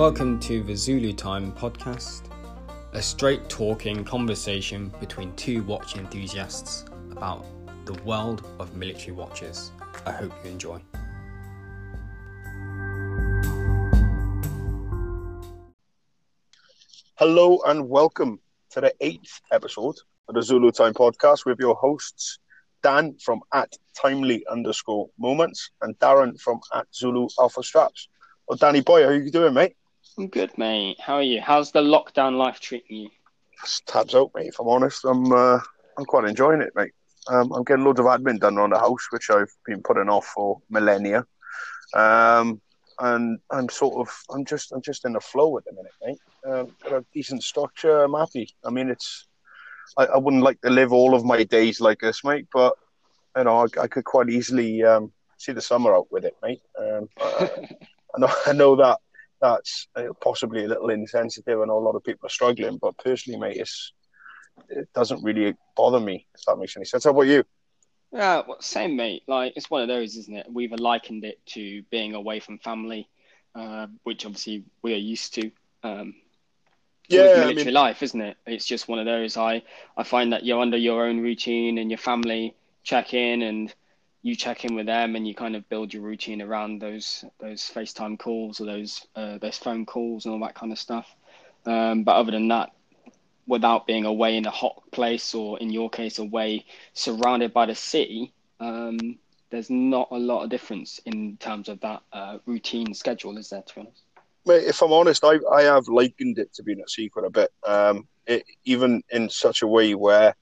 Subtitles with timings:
[0.00, 2.22] Welcome to the Zulu Time podcast,
[2.94, 7.44] a straight talking conversation between two watch enthusiasts about
[7.84, 9.72] the world of military watches.
[10.06, 10.80] I hope you enjoy.
[17.16, 18.40] Hello and welcome
[18.70, 19.96] to the eighth episode
[20.28, 22.38] of the Zulu Time podcast with your hosts
[22.82, 28.08] Dan from at timely underscore moments and Darren from at Zulu Alpha Straps.
[28.48, 29.76] Well, Danny boy, how are you doing, mate?
[30.20, 31.00] I'm good, mate.
[31.00, 31.40] How are you?
[31.40, 33.10] How's the lockdown life treating you?
[33.86, 34.48] tabs out, mate.
[34.48, 35.58] If I'm honest, I'm uh,
[35.96, 36.92] I'm quite enjoying it, mate.
[37.28, 40.26] Um, I'm getting loads of admin done around the house, which I've been putting off
[40.26, 41.24] for millennia.
[41.94, 42.60] Um,
[42.98, 46.18] and I'm sort of I'm just I'm just in the flow at the minute, mate.
[46.46, 48.02] Um, got a decent structure.
[48.02, 48.54] I'm happy.
[48.62, 49.26] I mean, it's
[49.96, 52.74] I, I wouldn't like to live all of my days like this, mate, but
[53.38, 56.60] you know I, I could quite easily um, see the summer out with it, mate.
[56.78, 57.50] Um, I,
[58.14, 58.98] I know I know that
[59.40, 61.60] that's uh, possibly a little insensitive.
[61.60, 63.92] I know a lot of people are struggling, but personally, mate, it's,
[64.68, 67.04] it doesn't really bother me, if that makes any sense.
[67.04, 67.44] How about you?
[68.12, 69.22] Yeah, well, same, mate.
[69.26, 70.46] Like, it's one of those, isn't it?
[70.50, 73.08] We've likened it to being away from family,
[73.54, 75.50] uh, which obviously we are used to.
[75.82, 76.14] Um,
[77.08, 78.36] yeah, military I mean, life, isn't it?
[78.46, 79.36] It's just one of those.
[79.36, 79.62] I,
[79.96, 83.74] I find that you're under your own routine and your family check in and
[84.22, 87.70] you check in with them and you kind of build your routine around those those
[87.74, 91.14] FaceTime calls or those uh, those phone calls and all that kind of stuff.
[91.66, 92.70] Um, but other than that,
[93.46, 97.74] without being away in a hot place or in your case away surrounded by the
[97.74, 99.18] city, um,
[99.50, 103.62] there's not a lot of difference in terms of that uh, routine schedule, is there?
[103.62, 104.02] To be honest,
[104.46, 107.30] mate, if I'm honest, I I have likened it to being at sea quite a
[107.30, 107.50] bit.
[107.66, 110.34] Um, it, even in such a way where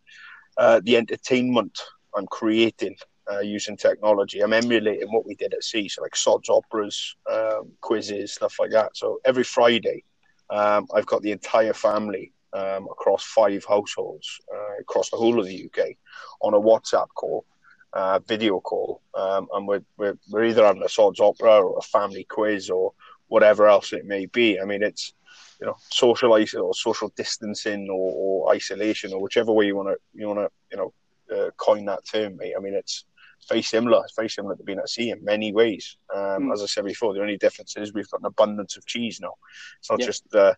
[0.57, 1.79] uh, the entertainment
[2.17, 2.97] I'm creating
[3.33, 4.41] uh, using technology.
[4.41, 8.71] I'm emulating what we did at sea, so like sods operas, um, quizzes, stuff like
[8.71, 8.97] that.
[8.97, 10.05] So every Friday,
[10.51, 15.47] um, I've got the entire family um, across five households uh, across the whole of
[15.47, 15.97] the UK
[16.41, 17.45] on a WhatsApp call,
[17.93, 21.83] uh, video call, um, and we're, we're, we're either having a sods opera or a
[21.83, 22.93] family quiz or
[23.29, 24.59] whatever else it may be.
[24.61, 25.13] I mean, it's
[25.61, 28.13] you know social or social distancing or,
[28.47, 30.93] or isolation or whichever way you want to you want to you know
[31.37, 32.55] uh, coin that term, mate.
[32.57, 33.05] I mean, it's
[33.47, 34.03] very similar.
[34.05, 35.97] It's very similar to being at sea in many ways.
[36.15, 36.53] Um, mm.
[36.53, 39.35] As I said before, the only difference is we've got an abundance of cheese now.
[39.79, 40.55] It's not just uh,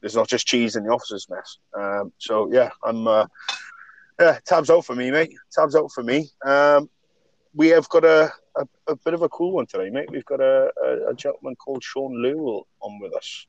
[0.00, 1.58] there's not just cheese in the officer's mess.
[1.78, 3.26] Um, so yeah, I'm uh,
[4.20, 5.34] yeah tabs out for me, mate.
[5.52, 6.30] Tabs out for me.
[6.44, 6.88] Um,
[7.54, 10.10] we have got a, a, a, bit of a cool one today, mate.
[10.10, 13.46] We've got a, a, a gentleman called Sean Lerwill on with us.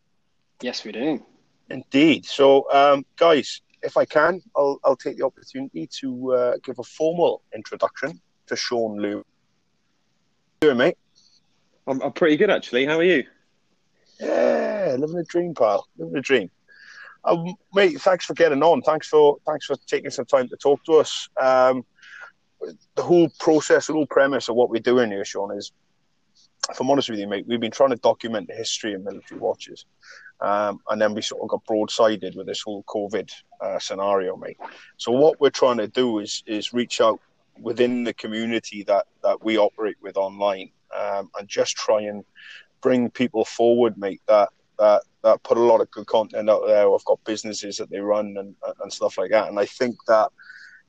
[0.61, 1.25] Yes, we do.
[1.69, 2.25] Indeed.
[2.25, 6.83] So, um, guys, if I can, I'll, I'll take the opportunity to uh, give a
[6.83, 9.23] formal introduction to Sean Lerwill.
[10.61, 10.97] doing, mate?
[11.87, 12.85] I'm, I'm pretty good, actually.
[12.85, 13.25] How are you?
[14.19, 15.87] Yeah, living a dream, pal.
[15.97, 16.51] Living a dream.
[17.25, 18.81] Um, mate, thanks for getting on.
[18.81, 21.29] Thanks for thanks for taking some time to talk to us.
[21.41, 21.85] Um,
[22.95, 25.71] the whole process, the whole premise of what we're doing here, Sean, is
[26.69, 29.39] if I'm honest with you, mate, we've been trying to document the history of military
[29.39, 29.85] watches.
[30.39, 33.31] Um, and then we sort of got broadsided with this whole COVID
[33.61, 34.57] uh, scenario, mate.
[34.97, 37.19] So what we're trying to do is is reach out
[37.59, 42.23] within the community that that we operate with online, um, and just try and
[42.81, 44.21] bring people forward, mate.
[44.27, 44.49] That
[44.79, 46.93] that that put a lot of good content out there.
[46.93, 49.49] I've got businesses that they run and and stuff like that.
[49.49, 50.29] And I think that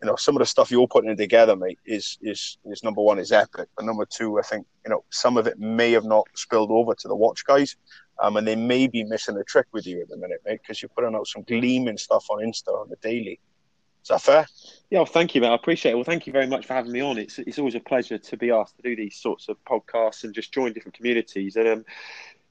[0.03, 3.19] you know some of the stuff you're putting together, mate, is is is number one
[3.19, 6.27] is epic, but number two, I think you know some of it may have not
[6.35, 7.77] spilled over to the watch guys.
[8.21, 10.81] Um, and they may be missing a trick with you at the minute, mate, because
[10.81, 13.41] you're putting out some gleaming stuff on Insta on the daily.
[14.05, 14.47] Is that fair?
[14.91, 15.49] Yeah, well, thank you, mate.
[15.49, 15.95] I appreciate it.
[15.95, 17.17] Well, thank you very much for having me on.
[17.17, 20.35] It's it's always a pleasure to be asked to do these sorts of podcasts and
[20.35, 21.57] just join different communities.
[21.57, 21.85] And um,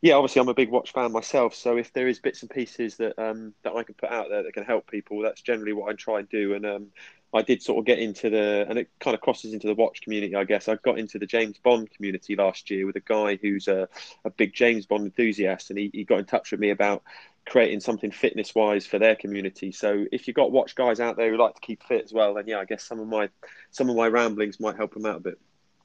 [0.01, 1.53] yeah, obviously, I'm a big watch fan myself.
[1.53, 4.41] So if there is bits and pieces that um, that I can put out there
[4.41, 6.55] that can help people, that's generally what I try and do.
[6.55, 6.87] And um,
[7.33, 10.01] I did sort of get into the, and it kind of crosses into the watch
[10.01, 10.67] community, I guess.
[10.67, 13.87] I got into the James Bond community last year with a guy who's a,
[14.23, 17.01] a big James Bond enthusiast, and he, he got in touch with me about
[17.45, 19.71] creating something fitness wise for their community.
[19.71, 22.35] So if you've got watch guys out there who like to keep fit as well,
[22.35, 23.29] then yeah, I guess some of my
[23.71, 25.39] some of my ramblings might help them out a bit.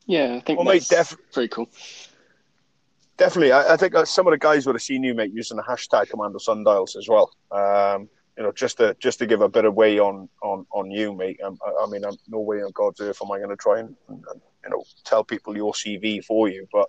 [0.06, 1.69] Yeah, I think well, that's mate, def- pretty cool.
[3.17, 5.62] Definitely, I, I think some of the guys would have seen you, mate, using the
[5.62, 7.33] hashtag Commando Sundials as well.
[7.51, 10.93] Um, you know, just to just to give a bit of way on on on
[10.93, 11.40] you, mate.
[11.44, 13.81] Um, I, I mean, I'm no way on God's earth am I going to try
[13.81, 16.88] and, and, you know tell people your CV for you, but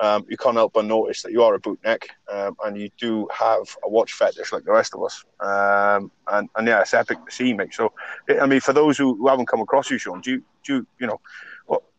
[0.00, 2.02] um, you can't help but notice that you are a bootneck
[2.32, 5.24] um, and you do have a watch fetish like the rest of us.
[5.38, 7.74] Um, and and yeah, it's epic to see, mate.
[7.74, 7.92] So,
[8.40, 10.86] I mean, for those who, who haven't come across you, Sean, do you do you,
[11.00, 11.20] you know?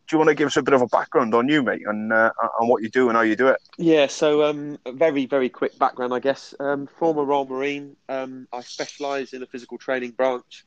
[0.09, 2.11] What, you want to give us a bit of a background on you, mate, and
[2.11, 3.61] uh, on what you do and how you do it?
[3.77, 6.55] Yeah, so um, very, very quick background, I guess.
[6.59, 10.65] Um, former Royal Marine, um, I specialise in the physical training branch.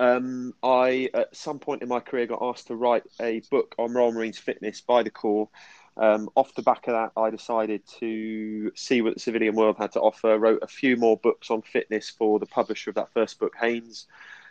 [0.00, 3.92] Um, I, at some point in my career, got asked to write a book on
[3.92, 5.48] Royal Marines fitness by the Corps.
[5.96, 9.92] Um, off the back of that, I decided to see what the civilian world had
[9.92, 10.36] to offer.
[10.36, 14.08] Wrote a few more books on fitness for the publisher of that first book, Haynes,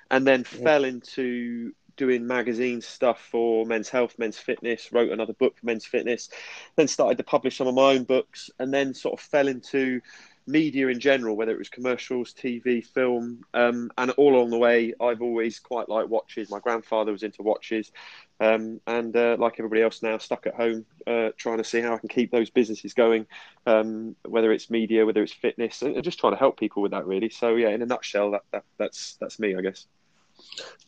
[0.10, 0.64] and then yeah.
[0.64, 4.92] fell into doing magazine stuff for Men's Health, Men's Fitness.
[4.94, 6.30] Wrote another book for Men's Fitness.
[6.78, 10.02] Then started to publish some of my own books, and then sort of fell into
[10.48, 14.94] media in general, whether it was commercials, TV, film, um, and all along the way,
[15.00, 16.50] I've always quite liked watches.
[16.50, 17.92] My grandfather was into watches,
[18.40, 21.94] um, and uh, like everybody else now, stuck at home uh, trying to see how
[21.94, 23.28] I can keep those businesses going,
[23.66, 27.06] um, whether it's media, whether it's fitness, and just trying to help people with that
[27.06, 27.30] really.
[27.30, 29.86] So yeah, in a nutshell, that, that that's that's me, I guess.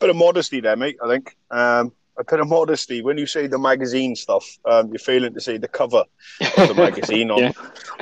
[0.00, 0.96] Bit of modesty there, mate.
[1.02, 1.36] I think.
[1.50, 3.02] Um, a bit of modesty.
[3.02, 6.04] When you say the magazine stuff, um, you're failing to say the cover
[6.58, 7.52] of the magazine on, yeah.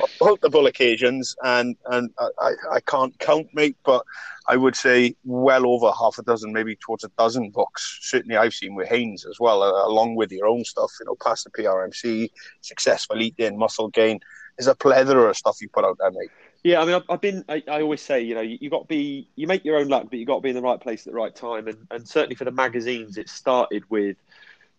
[0.01, 4.03] on, multiple occasions, and and I, I can't count, mate, but
[4.47, 7.99] I would say well over half a dozen, maybe towards a dozen books.
[8.01, 10.91] Certainly, I've seen with Haynes as well, uh, along with your own stuff.
[10.99, 12.29] You know, past the PRMC,
[12.61, 14.19] successful eating, muscle gain.
[14.57, 16.31] There's a plethora of stuff you put out there, mate.
[16.63, 17.43] Yeah, I mean, I've, I've been.
[17.49, 19.27] I, I, always say, you know, you, you got to be.
[19.35, 21.13] You make your own luck, but you got to be in the right place at
[21.13, 21.67] the right time.
[21.67, 24.17] And and certainly for the magazines, it started with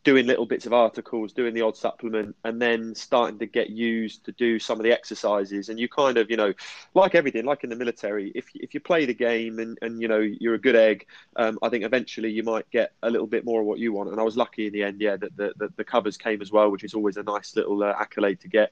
[0.05, 4.25] doing little bits of articles, doing the odd supplement, and then starting to get used
[4.25, 5.69] to do some of the exercises.
[5.69, 6.53] And you kind of, you know,
[6.95, 10.07] like everything, like in the military, if if you play the game and and you
[10.07, 13.45] know you're a good egg, um, I think eventually you might get a little bit
[13.45, 14.11] more of what you want.
[14.11, 16.53] And I was lucky in the end, yeah, that the, the, the covers came as
[16.53, 18.71] well, which is always a nice little uh, accolade to get.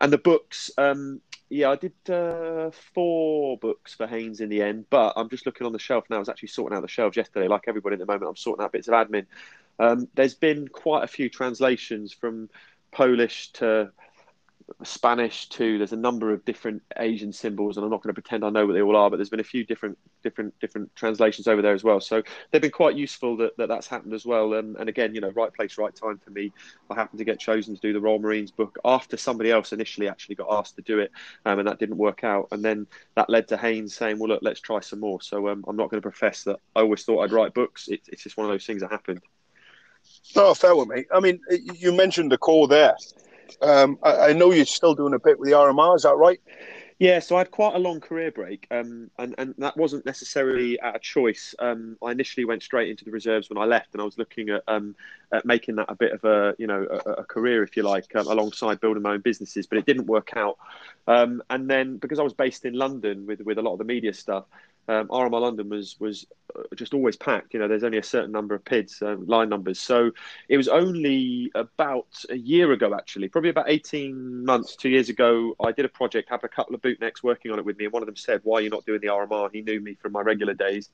[0.00, 4.86] And the books, um, yeah, I did uh, four books for Haynes in the end,
[4.90, 6.16] but I'm just looking on the shelf now.
[6.16, 8.28] I was actually sorting out the shelves yesterday, like everybody at the moment.
[8.28, 9.26] I'm sorting out bits of admin.
[9.78, 12.50] Um, there's been quite a few translations from
[12.92, 13.92] Polish to
[14.82, 15.78] Spanish too.
[15.78, 18.66] There's a number of different Asian symbols, and I'm not going to pretend I know
[18.66, 21.72] what they all are, but there's been a few different different different translations over there
[21.72, 22.00] as well.
[22.00, 24.54] So they've been quite useful that, that that's happened as well.
[24.54, 26.52] Um, and again, you know, right place, right time for me.
[26.90, 30.08] I happened to get chosen to do the Royal Marines book after somebody else initially
[30.08, 31.12] actually got asked to do it,
[31.44, 32.48] um, and that didn't work out.
[32.50, 35.64] And then that led to Haynes saying, "Well, look, let's try some more." So um,
[35.68, 37.86] I'm not going to profess that I always thought I'd write books.
[37.88, 39.20] It, it's just one of those things that happened.
[40.34, 41.04] No, fair with me.
[41.12, 41.40] I mean,
[41.74, 42.96] you mentioned the Corps there.
[43.62, 45.96] Um, I, I, know you're still doing a bit with the RMR.
[45.96, 46.40] Is that right?
[46.98, 50.80] Yeah, so I had quite a long career break, um, and and that wasn't necessarily
[50.80, 51.54] at a choice.
[51.58, 54.48] Um, I initially went straight into the reserves when I left, and I was looking
[54.48, 54.96] at, um,
[55.30, 58.16] at making that a bit of a you know a, a career, if you like,
[58.16, 59.66] um, alongside building my own businesses.
[59.66, 60.56] But it didn't work out.
[61.06, 63.84] Um, and then because I was based in London with with a lot of the
[63.84, 64.46] media stuff,
[64.88, 66.26] um, RMR London was was
[66.74, 67.54] just always packed.
[67.54, 69.80] You know, there's only a certain number of PIDs, uh, line numbers.
[69.80, 70.10] So
[70.48, 75.54] it was only about a year ago, actually, probably about 18 months, two years ago,
[75.62, 77.92] I did a project, had a couple of bootnecks working on it with me, and
[77.92, 80.12] one of them said, "Why are you not doing the RMR?" He knew me from
[80.12, 80.90] my regular days,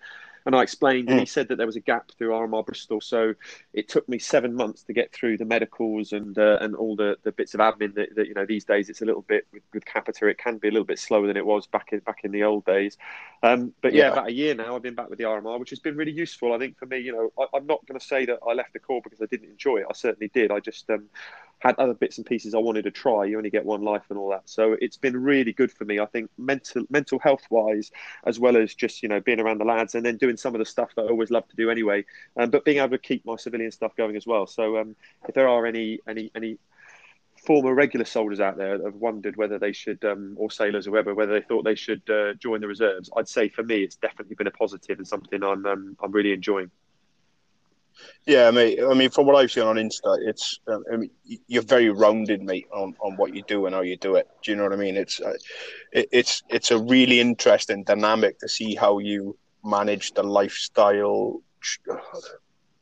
[0.47, 1.13] and I explained, mm.
[1.13, 3.01] and he said that there was a gap through RMR Bristol.
[3.01, 3.35] So
[3.73, 7.17] it took me seven months to get through the medicals and uh, and all the,
[7.23, 9.63] the bits of admin that, that, you know these days it's a little bit with,
[9.73, 12.21] with Capita it can be a little bit slower than it was back in back
[12.25, 12.97] in the old days.
[13.43, 15.71] Um, but yeah, yeah, about a year now I've been back with the RMR, which
[15.71, 16.53] has been really useful.
[16.53, 18.73] I think for me, you know, I, am not going to say that I left
[18.73, 19.87] the Corps because I didn't enjoy it.
[19.89, 20.51] I certainly did.
[20.51, 21.09] I just um,
[21.59, 23.25] had other bits and pieces I wanted to try.
[23.25, 24.43] You only get one life and all that.
[24.49, 26.01] So it's been really good for me.
[26.01, 27.91] I think mental mental health wise,
[28.27, 30.59] as well as just you know being around the lads and then doing some of
[30.59, 32.05] the stuff that I always love to do anyway.
[32.37, 34.47] Um, but being able to keep my civilian stuff going as well.
[34.47, 34.97] So um,
[35.29, 36.59] if there are any any any
[37.45, 41.15] former regular soldiers out there have wondered whether they should, um, or sailors or whatever,
[41.15, 44.37] whether they thought they should uh, join the reserves, I'd say for me it's definitely
[44.37, 46.71] been a positive and something I'm um, I'm really enjoying.
[48.27, 48.79] Yeah, mate.
[48.83, 51.11] I mean, from what I've seen on Insta, it's um, I mean,
[51.47, 54.29] you're very rounded, mate, on, on what you do and how you do it.
[54.43, 54.97] Do you know what I mean?
[54.97, 55.35] It's uh,
[55.93, 61.43] it, it's it's a really interesting dynamic to see how you manage the lifestyle.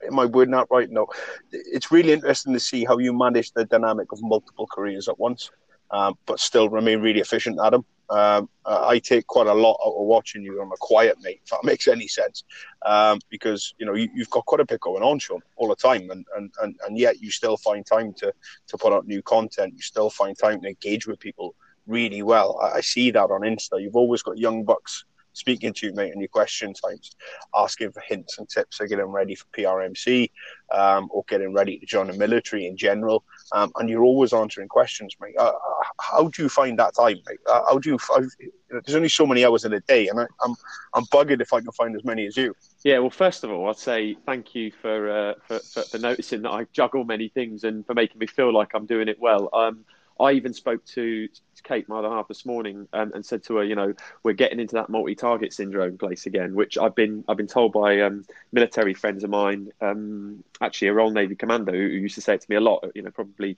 [0.07, 0.91] Am I wording that right?
[0.91, 1.07] No.
[1.53, 5.51] It's really interesting to see how you manage the dynamic of multiple careers at once,
[5.91, 7.85] um, but still remain really efficient them.
[8.11, 11.51] Um, I take quite a lot out of watching you on a quiet, mate, if
[11.51, 12.45] that makes any sense.
[12.85, 15.77] Um, because, you know, you, have got quite a bit going on, Sean, all the
[15.77, 16.11] time.
[16.11, 18.33] And, and, and, and yet you still find time to,
[18.67, 19.75] to put out new content.
[19.75, 21.55] You still find time to engage with people
[21.87, 22.59] really well.
[22.61, 23.81] I, I see that on Insta.
[23.81, 25.05] You've always got young bucks
[25.41, 27.17] speaking to you, mate, and your question times,
[27.57, 30.31] asking for hints and tips for getting ready for PRMC
[30.73, 33.25] um, or getting ready to join the military in general.
[33.53, 35.35] Um, and you're always answering questions, mate.
[35.39, 35.53] Uh,
[36.01, 37.39] how do you find that time, mate?
[37.47, 37.99] Uh, how do you?
[38.39, 40.55] You know, there's only so many hours in a day, and I, I'm
[40.95, 42.55] I'm bugged if I can find as many as you.
[42.85, 46.43] Yeah, well, first of all, I'd say thank you for, uh, for, for, for noticing
[46.43, 49.51] that I juggle many things and for making me feel like I'm doing it well.
[49.53, 49.85] Um,
[50.21, 51.29] I even spoke to
[51.63, 54.61] Kate, my other half, this morning, um, and said to her, you know, we're getting
[54.61, 58.95] into that multi-target syndrome place again, which I've been I've been told by um, military
[58.95, 62.41] friends of mine, um, actually a Royal Navy commander who, who used to say it
[62.43, 62.85] to me a lot.
[62.95, 63.57] You know, probably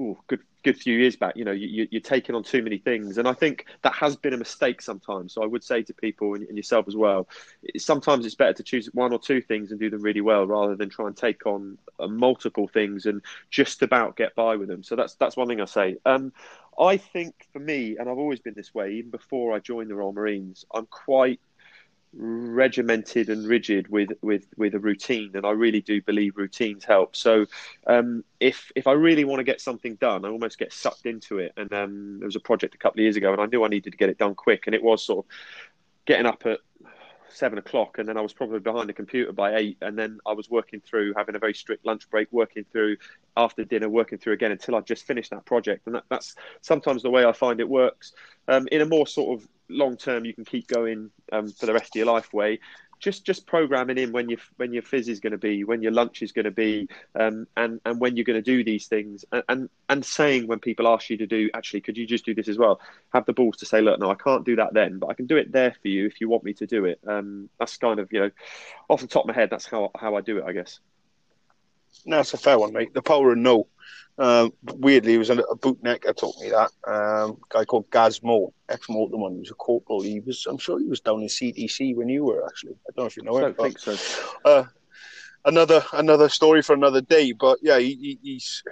[0.00, 3.18] ooh, good good few years back, you know, you, you're taking on too many things.
[3.18, 5.34] And I think that has been a mistake sometimes.
[5.34, 7.28] So I would say to people and, and yourself as well,
[7.76, 10.74] sometimes it's better to choose one or two things and do them really well rather
[10.74, 13.20] than try and take on uh, multiple things and
[13.50, 14.82] just about get by with them.
[14.82, 15.98] So that's that's one thing I say.
[16.06, 16.32] Um,
[16.78, 19.94] I think for me, and I've always been this way, even before I joined the
[19.94, 21.40] Royal Marines, I'm quite
[22.16, 27.16] regimented and rigid with with with a routine and I really do believe routines help.
[27.16, 27.46] So
[27.86, 31.38] um, if if I really want to get something done I almost get sucked into
[31.38, 31.52] it.
[31.56, 33.68] And um, there was a project a couple of years ago and I knew I
[33.68, 35.30] needed to get it done quick and it was sort of
[36.06, 36.60] getting up at
[37.34, 40.32] seven o'clock and then I was probably behind the computer by eight and then I
[40.32, 42.96] was working through having a very strict lunch break working through
[43.36, 45.86] after dinner working through again until I just finished that project.
[45.86, 48.12] And that, that's sometimes the way I find it works.
[48.46, 51.72] Um, in a more sort of long term you can keep going um, for the
[51.72, 52.60] rest of your life way
[53.04, 55.92] just just programming in when your when your fizz is going to be, when your
[55.92, 59.26] lunch is going to be, um, and and when you're going to do these things,
[59.30, 62.34] and, and, and saying when people ask you to do, actually, could you just do
[62.34, 62.80] this as well?
[63.12, 65.26] Have the balls to say, look, no, I can't do that then, but I can
[65.26, 66.98] do it there for you if you want me to do it.
[67.06, 68.30] Um, that's kind of you know,
[68.88, 70.80] off the top of my head, that's how how I do it, I guess.
[72.06, 72.94] No, it's a fair one, mate.
[72.94, 73.68] The power of no.
[74.16, 76.70] Um, weirdly, it was a, a bootnecker taught me that.
[76.86, 79.30] Um, guy called Gaz Moore, ex Mortimer.
[79.30, 80.02] He was a corporal.
[80.02, 82.74] He was, I'm sure, he was down in CTC when you were actually.
[82.74, 83.54] I don't know if you know I him.
[83.54, 83.96] don't think so.
[84.44, 84.64] Uh,
[85.44, 87.32] another another story for another day.
[87.32, 88.62] But yeah, he, he, he's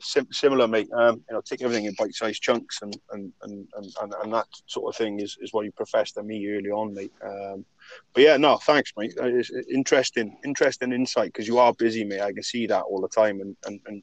[0.00, 0.90] sim- similar, mate.
[0.92, 4.92] Um, you know, take everything in bite-sized chunks, and and, and, and, and that sort
[4.92, 7.12] of thing is, is what he professed to me early on, mate.
[7.22, 7.64] Um,
[8.12, 9.14] but yeah, no, thanks, mate.
[9.16, 12.20] It's interesting, interesting insight because you are busy, mate.
[12.20, 14.02] I can see that all the time, and, and, and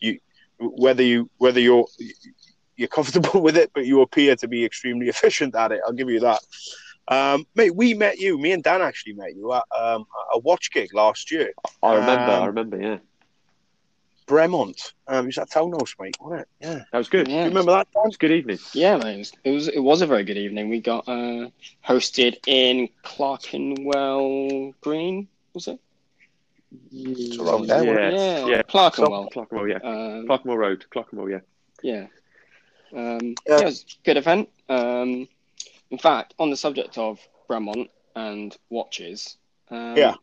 [0.00, 0.18] you
[0.58, 1.86] whether you whether you're
[2.76, 5.80] you're comfortable with it, but you appear to be extremely efficient at it.
[5.86, 6.40] I'll give you that.
[7.08, 8.38] Um, mate, we met you.
[8.38, 11.52] Me and Dan actually met you at um, a watch gig last year.
[11.82, 12.98] I remember, Um, I remember, yeah,
[14.26, 14.92] Bremont.
[15.08, 16.48] Um, it was at Townhouse, mate, wasn't it?
[16.60, 16.84] Yeah.
[16.92, 17.26] that was good.
[17.28, 17.42] Yeah.
[17.42, 18.58] You remember that, It was good evening.
[18.72, 20.68] Yeah, mate, it was, it was it was a very good evening.
[20.68, 21.48] We got uh,
[21.86, 25.80] hosted in Clerkenwell Green, was it?
[26.92, 28.62] It's around there, yeah, wasn't yeah, yeah.
[28.62, 29.28] Clerkenwell.
[29.32, 31.40] Clerkenwell, yeah, Um, Clerkenwell Road, Clerkenwell, yeah.
[31.82, 32.06] yeah,
[32.94, 33.58] um, Yeah.
[33.58, 34.48] yeah, it was a good event.
[34.68, 35.28] Um,
[35.90, 39.36] in fact, on the subject of Bremont and watches,
[39.70, 40.14] um, Yeah.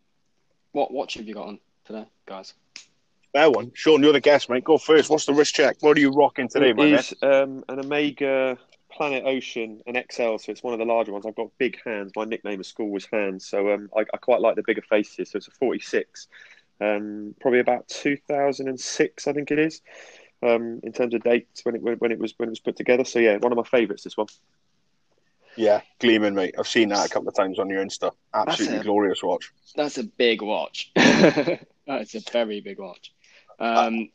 [0.72, 2.54] what watch have you got on today, guys?
[3.34, 3.72] Fair one.
[3.76, 4.64] Sean, you're the guest, mate.
[4.64, 5.10] Go first.
[5.10, 5.78] What's the wrist check?
[5.82, 6.94] What are you rocking today, It man?
[6.96, 8.58] is um, an Omega
[9.00, 11.26] Planet Ocean, an XL, so it's one of the larger ones.
[11.26, 12.12] I've got big hands.
[12.18, 15.32] My nickname at school was Hands, so um, I, I quite like the bigger faces.
[15.32, 16.28] So it's a 46,
[16.82, 19.80] um, probably about 2006, I think it is,
[20.44, 23.06] um, in terms of dates when it when it was when it was put together.
[23.06, 24.04] So yeah, one of my favourites.
[24.04, 24.28] This one.
[25.56, 26.56] Yeah, gleaming, mate.
[26.60, 28.12] I've seen that a couple of times on your Insta.
[28.34, 28.86] Absolutely That's it.
[28.86, 29.54] glorious watch.
[29.78, 30.92] That's a big watch.
[30.96, 33.14] That's a very big watch.
[33.60, 34.10] Um,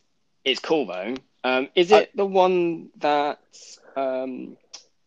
[0.45, 1.15] it's cool though.
[1.43, 3.41] Um, is it the one that
[3.97, 4.59] um,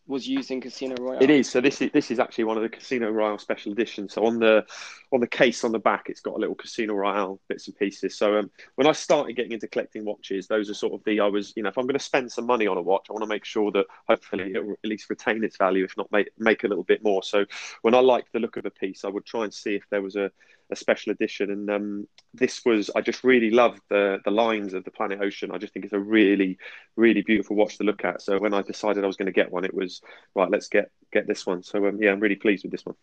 [0.07, 1.21] was used in Casino Royale?
[1.21, 1.49] It is.
[1.49, 4.13] So this is this is actually one of the Casino Royale special editions.
[4.13, 4.65] So on the
[5.11, 8.17] on the case on the back, it's got a little Casino Royale bits and pieces.
[8.17, 11.27] So um, when I started getting into collecting watches, those are sort of the I
[11.27, 13.23] was you know if I'm going to spend some money on a watch, I want
[13.23, 16.29] to make sure that hopefully it will at least retain its value, if not make
[16.37, 17.23] make a little bit more.
[17.23, 17.45] So
[17.81, 20.01] when I liked the look of a piece, I would try and see if there
[20.01, 20.31] was a
[20.69, 21.49] a special edition.
[21.51, 25.51] And um, this was, I just really loved the the lines of the Planet Ocean.
[25.51, 26.57] I just think it's a really,
[26.95, 28.21] really beautiful watch to look at.
[28.21, 30.01] So when I decided I was going to get one, it was
[30.35, 30.49] right.
[30.49, 31.63] Let's get get this one.
[31.63, 32.95] So um, yeah, I'm really pleased with this one.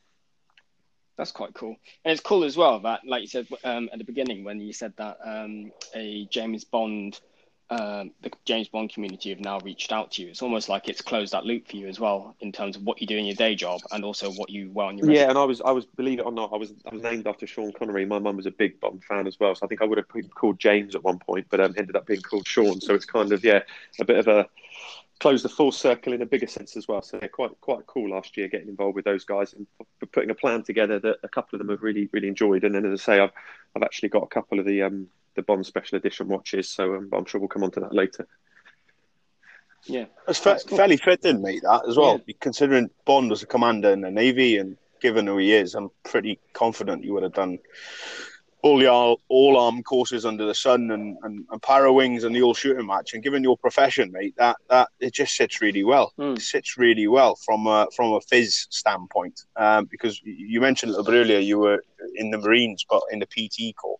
[1.16, 1.76] That's quite cool.
[2.04, 4.73] And it's cool as well that, like you said um, at the beginning, when you
[4.73, 7.21] said that um, a James Bond,
[7.75, 10.28] um, the James Bond community have now reached out to you.
[10.28, 13.00] It's almost like it's closed that loop for you as well in terms of what
[13.00, 15.37] you do in your day job and also what you wear on your Yeah, and
[15.37, 17.73] I was, I was, believe it or not, I was, I was named after Sean
[17.73, 18.04] Connery.
[18.04, 20.09] My mum was a big Bond fan as well, so I think I would have
[20.09, 22.81] been called James at one point, but um, ended up being called Sean.
[22.81, 23.62] So it's kind of yeah,
[23.99, 24.47] a bit of a
[25.21, 27.02] close the full circle in a bigger sense as well.
[27.02, 29.66] So yeah, quite quite cool last year getting involved with those guys and
[29.99, 32.64] for putting a plan together that a couple of them have really really enjoyed.
[32.64, 33.33] And then as I say, I've
[33.75, 37.11] I've actually got a couple of the um the Bond special edition watches, so um,
[37.12, 38.26] I'm sure we'll come on to that later.
[39.87, 40.79] Yeah, it's fa- cool.
[40.79, 41.62] fairly fitting, mate.
[41.62, 45.53] That as well, considering Bond was a commander in the navy, and given who he
[45.53, 47.59] is, I'm pretty confident he would have done
[48.64, 52.35] all the all, all arm courses under the sun and, and, and para wings and
[52.35, 53.12] the all shooting match.
[53.12, 56.14] And given your profession, mate, that that it just sits really well.
[56.19, 56.38] Mm.
[56.38, 59.43] It sits really well from a from a fizz standpoint.
[59.57, 63.19] Um, because you mentioned a little bit earlier you were in the Marines, but in
[63.19, 63.99] the PT corps.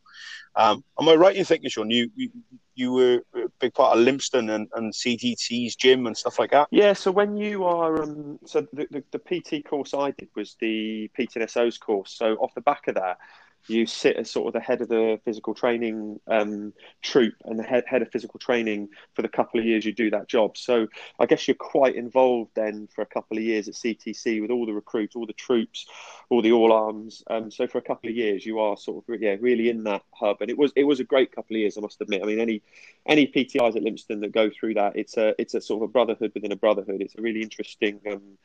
[0.56, 2.30] Um, am I right in thinking, Sean, you, you
[2.76, 6.68] you were a big part of Lympstone and, and CTC's gym and stuff like that?
[6.70, 10.56] Yeah, so when you are, um, so the, the, the PT course I did was
[10.61, 12.16] the PTSO's course.
[12.16, 13.18] So off the back of that,
[13.66, 17.62] you sit as sort of the head of the physical training um, troop and the
[17.62, 20.56] head, head of physical training for the couple of years you do that job.
[20.56, 20.87] So
[21.18, 24.66] I guess you're quite involved then for a couple of years at CTC with all
[24.66, 25.87] the recruits, all the troops,
[26.28, 27.23] all the all arms.
[27.28, 30.02] Um, so for a couple of years you are sort of yeah really in that
[30.12, 32.23] hub, and it was it was a great couple of years I must admit.
[32.23, 32.62] I mean any
[33.06, 35.92] any PTIs at Lympstone that go through that, it's a it's a sort of a
[35.92, 37.00] brotherhood within a brotherhood.
[37.00, 38.00] It's a really interesting.
[38.11, 38.38] Um,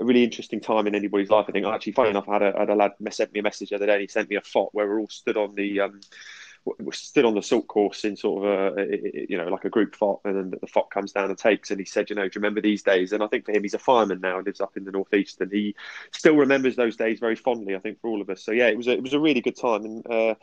[0.00, 1.46] a really interesting time in anybody's life.
[1.48, 3.76] I think actually, funny enough, I had had a lad sent me a message the
[3.76, 3.94] other day.
[3.94, 6.00] And he sent me a FOT where we're all stood on the um,
[6.64, 9.94] we're stood on the salt course in sort of a, you know like a group
[9.94, 11.70] FOT, and then the FOT comes down and takes.
[11.70, 13.12] And he said, you know, do you remember these days?
[13.12, 15.40] And I think for him, he's a fireman now, and lives up in the northeast,
[15.40, 15.74] and he
[16.12, 17.74] still remembers those days very fondly.
[17.74, 18.42] I think for all of us.
[18.42, 20.34] So yeah, it was a, it was a really good time, and uh,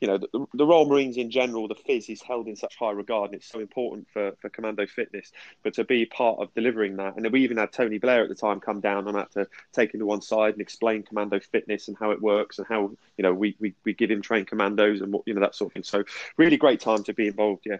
[0.00, 2.92] you know, the, the, Royal Marines in general, the phys is held in such high
[2.92, 5.32] regard, and it's so important for, for commando fitness.
[5.64, 8.34] But to be part of delivering that, and we even had Tony Blair at the
[8.34, 11.88] time come down and had to take him to one side and explain commando fitness
[11.88, 15.00] and how it works and how you know we we, we give him trained commandos
[15.00, 15.82] and what you know that sort of thing.
[15.82, 16.04] So
[16.36, 17.66] really great time to be involved.
[17.66, 17.78] Yeah,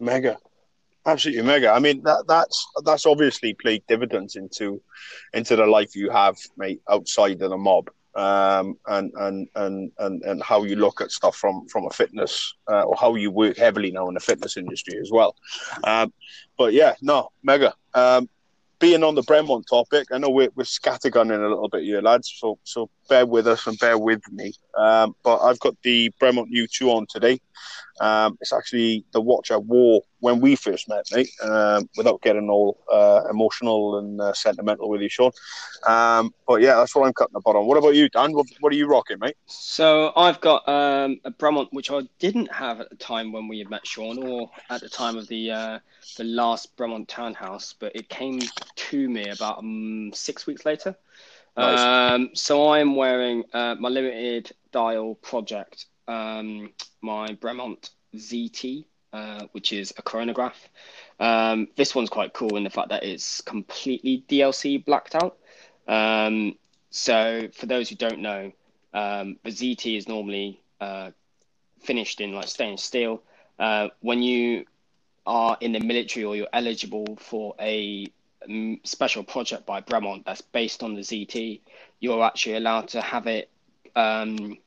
[0.00, 0.38] mega.
[1.04, 1.70] Absolutely mega.
[1.70, 4.80] I mean that that's that's obviously played dividends into
[5.34, 10.22] into the life you have, mate, outside of the mob um, and, and and and
[10.24, 13.56] and how you look at stuff from from a fitness uh, or how you work
[13.56, 15.36] heavily now in the fitness industry as well.
[15.84, 16.12] Um,
[16.56, 17.74] but yeah, no, mega.
[17.94, 18.28] Um,
[18.80, 22.34] being on the Bremont topic, I know we're, we're scattergunning a little bit here, lads.
[22.36, 24.52] So so bear with us and bear with me.
[24.76, 27.40] Um, but I've got the Bremont U2 on today.
[28.00, 31.30] Um, it's actually the watch I wore when we first met, mate.
[31.42, 35.32] Um, without getting all uh, emotional and uh, sentimental with you, Sean.
[35.86, 37.66] Um, but yeah, that's what I'm cutting the bottom.
[37.66, 38.32] What about you, Dan?
[38.32, 39.36] What, what are you rocking, mate?
[39.46, 43.58] So I've got um, a Bremont which I didn't have at the time when we
[43.58, 45.78] had met Sean, or at the time of the uh,
[46.16, 48.40] the last Bremont Townhouse, but it came
[48.76, 50.96] to me about um, six weeks later.
[51.58, 59.72] Um, so I'm wearing uh, my limited dial project, um, my Bremont ZT, uh, which
[59.72, 60.68] is a chronograph.
[61.18, 65.38] Um, this one's quite cool in the fact that it's completely DLC blacked out.
[65.88, 66.56] Um,
[66.90, 68.52] so for those who don't know,
[68.94, 71.10] um, the ZT is normally uh,
[71.80, 73.22] finished in like stainless steel.
[73.58, 74.64] Uh, when you
[75.26, 78.06] are in the military or you're eligible for a
[78.84, 81.60] special project by Bremont that's based on the ZT,
[82.00, 83.50] you're actually allowed to have it
[83.96, 84.58] um,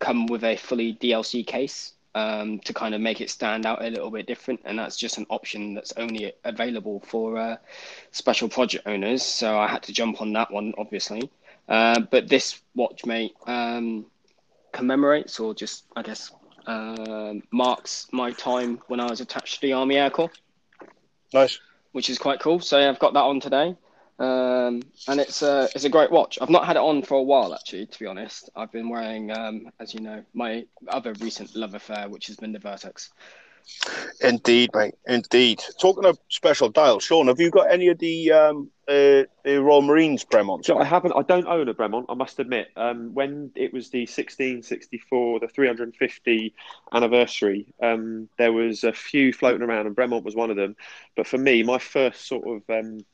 [0.00, 3.88] come with a fully DLC case um, to kind of make it stand out a
[3.88, 4.60] little bit different.
[4.64, 7.56] And that's just an option that's only available for uh,
[8.12, 9.22] special project owners.
[9.22, 11.30] So I had to jump on that one, obviously.
[11.68, 14.06] Uh, but this watch, mate, um,
[14.72, 16.30] commemorates or just, I guess,
[16.66, 20.30] uh, marks my time when I was attached to the Army Air Corps.
[21.32, 21.58] Nice
[21.94, 22.58] which is quite cool.
[22.58, 23.76] So yeah, I've got that on today,
[24.18, 26.38] um, and it's a it's a great watch.
[26.42, 28.50] I've not had it on for a while actually, to be honest.
[28.56, 32.50] I've been wearing, um, as you know, my other recent love affair, which has been
[32.50, 33.12] the Vertex.
[34.20, 34.94] Indeed, mate.
[35.06, 35.62] Indeed.
[35.80, 39.82] Talking of special dials, Sean, have you got any of the um, uh, the Royal
[39.82, 40.64] Marines Bremont?
[40.64, 41.12] So I haven't.
[41.12, 42.06] I don't own a Bremont.
[42.08, 42.68] I must admit.
[42.76, 46.54] Um, when it was the 1664, the 350
[46.92, 50.76] anniversary, um, there was a few floating around, and Bremont was one of them.
[51.16, 53.04] But for me, my first sort of um,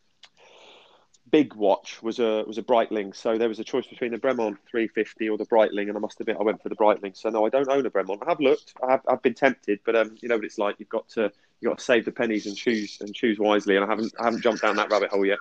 [1.31, 3.15] big watch was a was a Breitling.
[3.15, 6.21] So there was a choice between the Bremont 350 or the Breitling, and I must
[6.21, 7.17] admit I went for the Breitling.
[7.17, 8.23] So no, I don't own a Bremont.
[8.27, 10.77] I have looked, I have I've been tempted, but um, you know what it's like.
[10.79, 11.31] You've got to
[11.61, 13.77] you got to save the pennies and choose and choose wisely.
[13.77, 15.39] And I haven't I haven't jumped down that rabbit hole yet.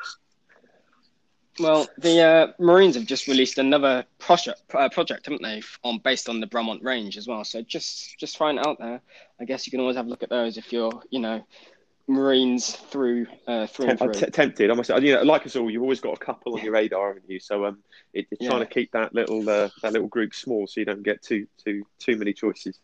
[1.59, 6.29] Well, the uh, Marines have just released another project, uh, project, haven't they, on based
[6.29, 7.43] on the Bremont range as well.
[7.43, 9.01] So just just throwing it out there.
[9.41, 11.45] I guess you can always have a look at those if you're, you know,
[12.07, 14.13] Marines through uh, through and through.
[14.13, 14.89] T- tempted, I must.
[14.89, 17.39] You know, like us all, you've always got a couple on your radar, haven't you?
[17.39, 17.79] So um,
[18.13, 18.49] it, it's yeah.
[18.49, 21.47] trying to keep that little uh, that little group small, so you don't get too
[21.63, 22.79] too too many choices.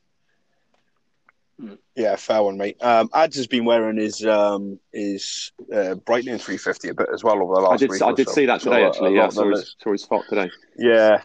[1.95, 2.81] Yeah, fair one, mate.
[2.83, 7.41] Um, Ads has been wearing his um, his uh, Breitling 350 a bit as well
[7.41, 8.01] over the last I did, week.
[8.01, 8.33] I did so.
[8.33, 9.19] see that today, so, actually.
[9.19, 10.49] Uh, yeah, saw his, saw his spot today.
[10.77, 11.21] Yeah,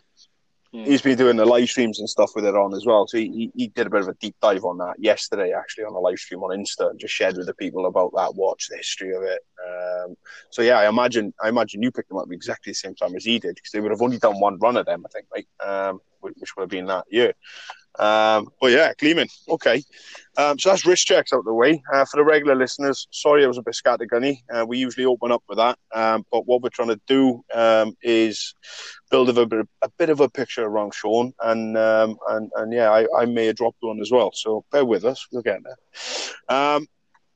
[0.71, 0.85] yeah.
[0.85, 3.09] he's been doing the live streams and stuff with it on as well.
[3.09, 5.95] So he, he did a bit of a deep dive on that yesterday, actually, on
[5.95, 8.77] a live stream on Insta, and just shared with the people about that watch, the
[8.77, 9.41] history of it.
[9.69, 10.15] Um,
[10.51, 13.25] so yeah, I imagine I imagine you picked them up exactly the same time as
[13.25, 15.49] he did because they would have only done one run of them, I think, right?
[15.69, 17.35] Um, which would have been that year.
[17.99, 19.29] Um, but yeah, Gleeman.
[19.49, 19.83] Okay.
[20.37, 21.83] Um, so that's wrist checks out the way.
[21.93, 24.39] Uh, for the regular listeners, sorry I was a bit scattergunny.
[24.53, 25.79] Uh, we usually open up with that.
[25.93, 28.55] Um, but what we're trying to do um, is
[29.11, 31.33] build a bit, a bit of a picture around Sean.
[31.41, 34.31] And um, and, and yeah, I, I may have dropped one as well.
[34.33, 35.27] So bear with us.
[35.33, 36.81] We'll get there.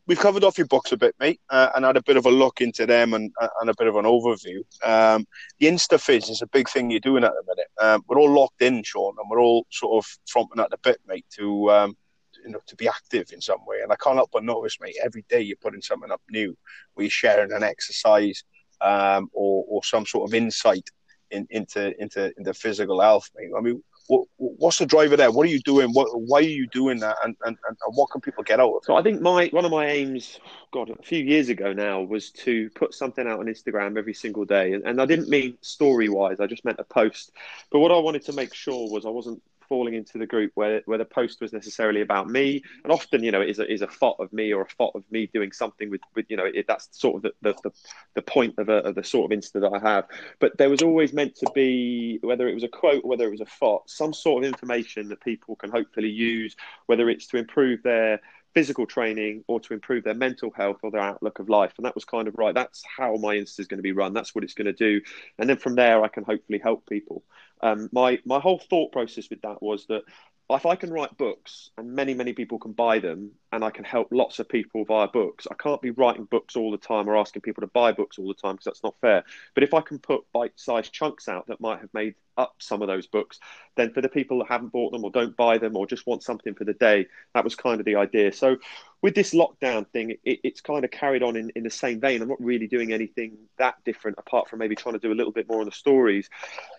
[0.07, 2.31] We've covered off your books a bit, mate, uh, and had a bit of a
[2.31, 4.59] look into them and, uh, and a bit of an overview.
[4.85, 5.27] Um,
[5.59, 7.69] the InstaFizz is a big thing you're doing at the minute.
[7.81, 11.01] Um, we're all locked in, Sean, and we're all sort of fromping at the bit,
[11.07, 11.97] mate, to um,
[12.45, 13.81] you know to be active in some way.
[13.83, 16.57] And I can't help but notice, mate, every day you're putting something up new,
[16.99, 18.45] you're sharing an exercise
[18.81, 20.89] um, or or some sort of insight
[21.31, 23.51] in, into into into physical health, mate.
[23.57, 25.31] I mean, what, what's the driver there?
[25.31, 25.91] What are you doing?
[25.91, 27.17] What, why are you doing that?
[27.25, 28.85] And, and, and what can people get out of it?
[28.85, 30.39] So I think my one of my aims,
[30.73, 34.45] God, a few years ago now, was to put something out on Instagram every single
[34.45, 34.73] day.
[34.73, 37.33] And, and I didn't mean story wise, I just meant a post.
[37.71, 40.83] But what I wanted to make sure was I wasn't falling into the group where,
[40.87, 42.63] where the post was necessarily about me.
[42.83, 44.95] And often, you know, it is a, is a thought of me or a thought
[44.95, 47.71] of me doing something with, with you know, it, that's sort of the, the, the,
[48.15, 50.07] the point of, a, of the sort of Insta that I have.
[50.41, 53.41] But there was always meant to be, whether it was a quote, whether it was
[53.41, 57.83] a thought, some sort of information that people can hopefully use, whether it's to improve
[57.83, 58.21] their
[58.55, 61.73] physical training or to improve their mental health or their outlook of life.
[61.77, 62.55] And that was kind of right.
[62.55, 64.15] That's how my Insta is going to be run.
[64.15, 65.01] That's what it's going to do.
[65.39, 67.25] And then from there, I can hopefully help people.
[67.65, 70.03] Um, my my whole thought process with that was that
[70.51, 73.85] if I can write books and many, many people can buy them and I can
[73.85, 77.17] help lots of people via books, I can't be writing books all the time or
[77.17, 79.25] asking people to buy books all the time because that's not fair.
[79.55, 82.83] But if I can put bite sized chunks out that might have made up some
[82.83, 83.41] of those books,
[83.77, 86.23] then for the people that haven't bought them or don't buy them or just want
[86.23, 88.31] something for the day, that was kind of the idea.
[88.31, 88.59] So
[89.05, 92.23] with this lockdown thing, it, it's kind of carried on in, in the same vein.
[92.23, 95.31] I'm not really doing anything that different apart from maybe trying to do a little
[95.31, 96.31] bit more on the stories.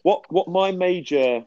[0.01, 1.45] What, what my major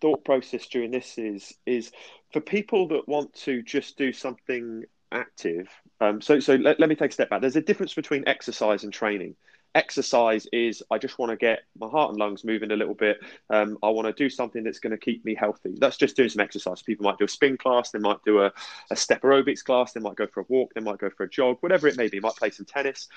[0.00, 1.90] thought process during this is is
[2.32, 5.68] for people that want to just do something active.
[6.00, 7.40] Um, so so let, let me take a step back.
[7.40, 9.34] There's a difference between exercise and training
[9.74, 13.18] exercise is I just want to get my heart and lungs moving a little bit.
[13.50, 15.74] Um, I want to do something that's going to keep me healthy.
[15.78, 16.82] That's just doing some exercise.
[16.82, 18.52] People might do a spin class, they might do a,
[18.90, 21.30] a step aerobics class, they might go for a walk, they might go for a
[21.30, 23.08] jog, whatever it may be, might play some tennis.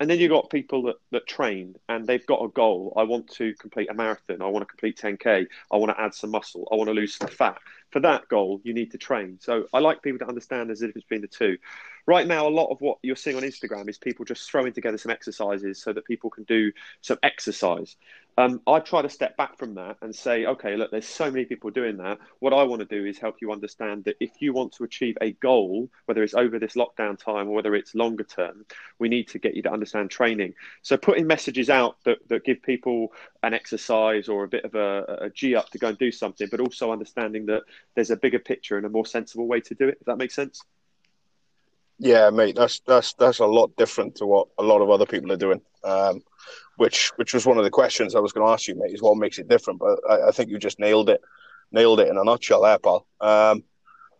[0.00, 2.92] And then you've got people that, that train and they've got a goal.
[2.96, 4.42] I want to complete a marathon.
[4.42, 5.46] I want to complete 10K.
[5.70, 6.66] I want to add some muscle.
[6.72, 7.58] I want to lose some fat.
[7.92, 9.38] For that goal, you need to train.
[9.40, 11.58] So I like people to understand there's a difference between the two
[12.06, 14.98] right now, a lot of what you're seeing on Instagram is people just throwing together
[14.98, 17.96] some exercises so that people can do some exercise.
[18.38, 21.44] Um, I try to step back from that and say, okay, look, there's so many
[21.44, 22.18] people doing that.
[22.38, 25.18] What I want to do is help you understand that if you want to achieve
[25.20, 28.64] a goal, whether it's over this lockdown time or whether it's longer term,
[28.98, 30.54] we need to get you to understand training.
[30.80, 35.26] So putting messages out that, that give people an exercise or a bit of a,
[35.26, 37.62] a G up to go and do something, but also understanding that
[37.94, 39.98] there's a bigger picture and a more sensible way to do it.
[39.98, 40.62] Does that make sense?
[42.02, 45.30] Yeah, mate, that's that's that's a lot different to what a lot of other people
[45.30, 45.60] are doing.
[45.84, 46.24] Um,
[46.76, 48.92] which which was one of the questions I was going to ask you, mate.
[48.92, 49.78] Is what makes it different?
[49.78, 51.20] But I, I, think you just nailed it,
[51.70, 53.06] nailed it in a nutshell, there, pal.
[53.20, 53.62] Um,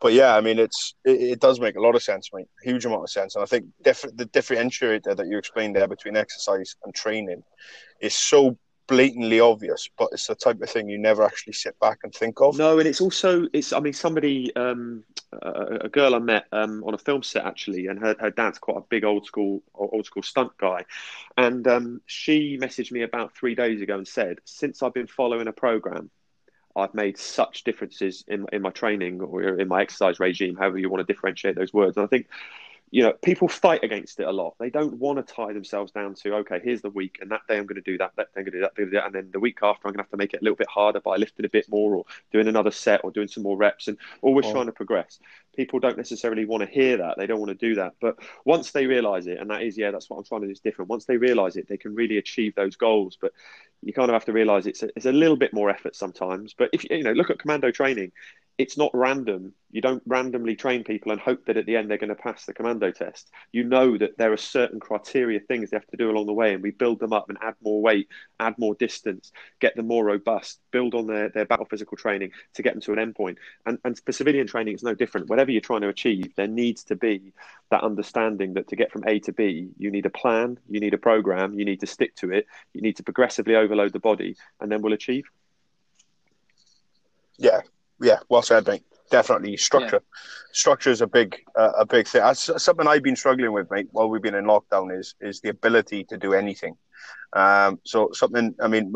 [0.01, 2.47] but yeah, I mean, it's it, it, does make a lot of sense, mate.
[2.63, 6.17] Huge amount of sense, and I think diff- the differentiator that you explained there between
[6.17, 7.43] exercise and training
[8.01, 8.57] is so
[8.93, 12.41] blatantly obvious, but it's the type of thing you never actually sit back and think
[12.41, 12.59] of.
[12.59, 13.73] No, and it's also it's.
[13.73, 17.87] I mean, somebody, um, a, a girl I met um, on a film set actually,
[17.87, 20.85] and her, her dad's quite a big old school old school stunt guy,
[21.37, 25.49] and um, she messaged me about three days ago and said, since I've been following
[25.49, 26.11] a program.
[26.75, 30.89] I've made such differences in in my training or in my exercise regime, however you
[30.89, 31.99] want to differentiate those words.
[31.99, 32.29] And I think
[32.93, 34.55] you know, people fight against it a lot.
[34.61, 37.57] They don't want to tie themselves down to, okay, here's the week, and that day
[37.57, 39.15] I'm going to do that, that day I'm going to do that, do that, and
[39.15, 41.01] then the week after I'm going to have to make it a little bit harder
[41.01, 43.97] by lifting a bit more or doing another set or doing some more reps and
[44.21, 44.53] always oh.
[44.53, 45.21] trying to progress.
[45.57, 47.17] People don't necessarily want to hear that.
[47.17, 47.95] They don't want to do that.
[47.99, 50.53] But once they realize it, and that is, yeah, that's what I'm trying to do
[50.53, 50.91] is different.
[50.91, 53.17] Once they realize it, they can really achieve those goals.
[53.19, 53.33] But
[53.83, 56.55] you kind of have to realize it's a, it's a little bit more effort sometimes.
[56.57, 58.13] But if you know, look at commando training,
[58.63, 59.53] it's not random.
[59.73, 62.47] You don't randomly train people and hope that at the end they're going to pass
[62.47, 63.29] the commando test.
[63.51, 66.55] You know that there are certain criteria things they have to do along the way,
[66.55, 70.05] and we build them up and add more weight, add more distance, get them more
[70.05, 73.39] robust, build on their, their battle physical training to get them to an endpoint.
[73.67, 75.29] And, and for civilian training, it's no different.
[75.29, 77.33] Whatever you're trying to achieve, there needs to be
[77.73, 80.95] that understanding that to get from A to B, you need a plan, you need
[80.95, 84.37] a program, you need to stick to it, you need to progressively overload the body,
[84.61, 85.25] and then we'll achieve.
[87.39, 87.63] Yeah,
[88.03, 88.83] yeah, well said, mate.
[89.11, 90.03] Definitely structure.
[90.03, 90.19] Yeah.
[90.53, 92.23] Structure is a big, uh, a big thing.
[92.23, 93.89] That's something I've been struggling with, mate.
[93.93, 96.77] While we've been in lockdown, is is the ability to do anything.
[97.35, 98.55] Um, so something.
[98.61, 98.93] I mean,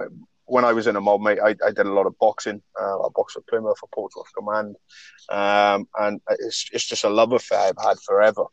[0.47, 2.63] when I was in a mob, mate, I, I did a lot of boxing.
[2.81, 4.77] Uh, I boxed at Plymouth for Portsmouth Command,
[5.29, 8.45] um, and it's it's just a love affair I've had forever.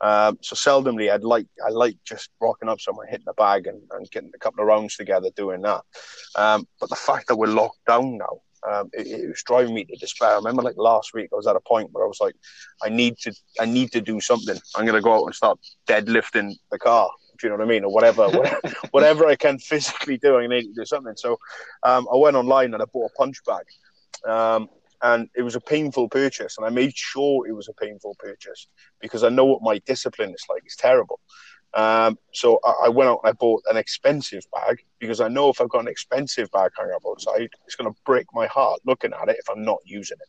[0.00, 3.80] Um, so seldomly, I'd like I like just rocking up somewhere, hitting the bag, and,
[3.92, 5.82] and getting a couple of rounds together, doing that.
[6.34, 9.84] Um, but the fact that we're locked down now, um, it, it, was driving me
[9.84, 10.30] to despair.
[10.30, 12.34] I remember like last week, I was at a point where I was like,
[12.82, 14.56] I need to, I need to do something.
[14.76, 17.10] I'm going to go out and start deadlifting the car.
[17.38, 20.36] Do you know what I mean, or whatever, whatever, whatever I can physically do.
[20.36, 21.14] I need to do something.
[21.16, 21.38] So
[21.82, 23.64] um, I went online and I bought a punch bag.
[24.28, 24.68] Um,
[25.02, 28.68] and it was a painful purchase and i made sure it was a painful purchase
[29.00, 31.18] because i know what my discipline is like it's terrible
[31.74, 35.48] um, so I, I, went out and I bought an expensive bag because I know
[35.48, 38.80] if I've got an expensive bag hanging up outside, it's going to break my heart
[38.84, 40.28] looking at it if I'm not using it.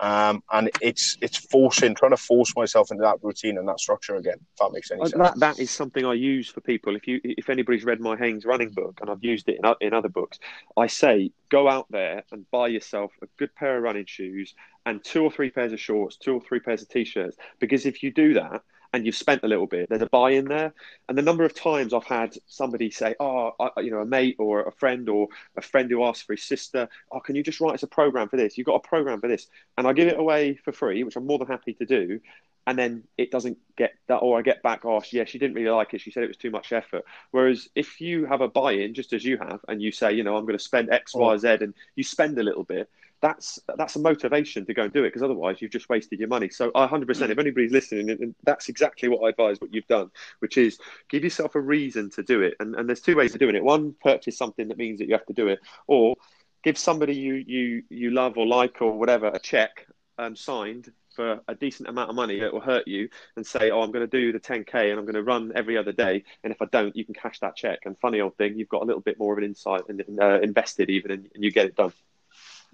[0.00, 4.16] Um, and it's it's forcing, trying to force myself into that routine and that structure
[4.16, 4.38] again.
[4.40, 5.12] If that makes any sense.
[5.12, 6.96] That that is something I use for people.
[6.96, 9.94] If you if anybody's read my Haynes running book, and I've used it in in
[9.94, 10.40] other books,
[10.76, 15.02] I say go out there and buy yourself a good pair of running shoes and
[15.04, 17.36] two or three pairs of shorts, two or three pairs of t-shirts.
[17.60, 18.62] Because if you do that,
[18.94, 20.72] and you've spent a little bit, there's a buy in there.
[21.08, 24.36] And the number of times I've had somebody say, "Oh, I, you know, a mate
[24.38, 25.26] or a friend or
[25.56, 28.28] a friend who asks for his sister, oh, can you just write us a program
[28.28, 28.56] for this?
[28.56, 31.26] You've got a program for this," and I give it away for free, which I'm
[31.26, 32.20] more than happy to do.
[32.68, 35.68] And then it doesn't get that, or I get back, oh, yeah, she didn't really
[35.68, 36.00] like it.
[36.00, 37.04] She said it was too much effort.
[37.30, 40.22] Whereas if you have a buy in, just as you have, and you say, you
[40.22, 41.36] know, I'm going to spend X, Y, oh.
[41.36, 42.88] Z, and you spend a little bit,
[43.24, 46.28] that's that's a motivation to go and do it because otherwise you've just wasted your
[46.28, 46.50] money.
[46.50, 50.10] So 100%, if anybody's listening, that's exactly what I advise what you've done,
[50.40, 52.54] which is give yourself a reason to do it.
[52.60, 53.64] And, and there's two ways of doing it.
[53.64, 56.16] One, purchase something that means that you have to do it, or
[56.62, 59.86] give somebody you you you love or like or whatever a check
[60.18, 63.80] um, signed for a decent amount of money that will hurt you and say, oh,
[63.80, 66.24] I'm going to do the 10K and I'm going to run every other day.
[66.42, 67.78] And if I don't, you can cash that check.
[67.84, 70.40] And funny old thing, you've got a little bit more of an insight and uh,
[70.40, 71.92] invested even and, and you get it done.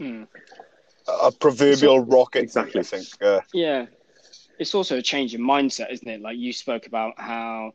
[0.00, 0.26] Mm.
[1.22, 2.80] A proverbial so, rocket, exactly.
[2.80, 3.06] I think.
[3.22, 3.86] Uh, yeah,
[4.58, 6.20] it's also a change in mindset, isn't it?
[6.20, 7.72] Like you spoke about how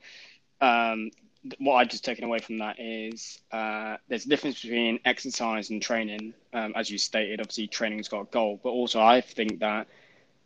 [0.61, 1.11] um,
[1.59, 5.81] what I've just taken away from that is uh, there's a difference between exercise and
[5.81, 6.33] training.
[6.53, 9.87] Um, as you stated, obviously training's got a goal, but also I think that,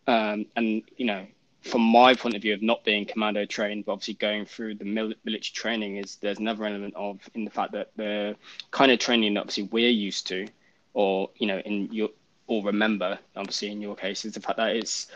[0.08, 1.26] um, and you know,
[1.62, 4.86] from my point of view of not being commando trained, but obviously going through the
[4.86, 8.36] military training is there's another element of in the fact that the
[8.72, 10.48] kind of training that obviously we're used to
[10.94, 12.10] or you know in your
[12.48, 15.08] or remember obviously in your case is the fact that it's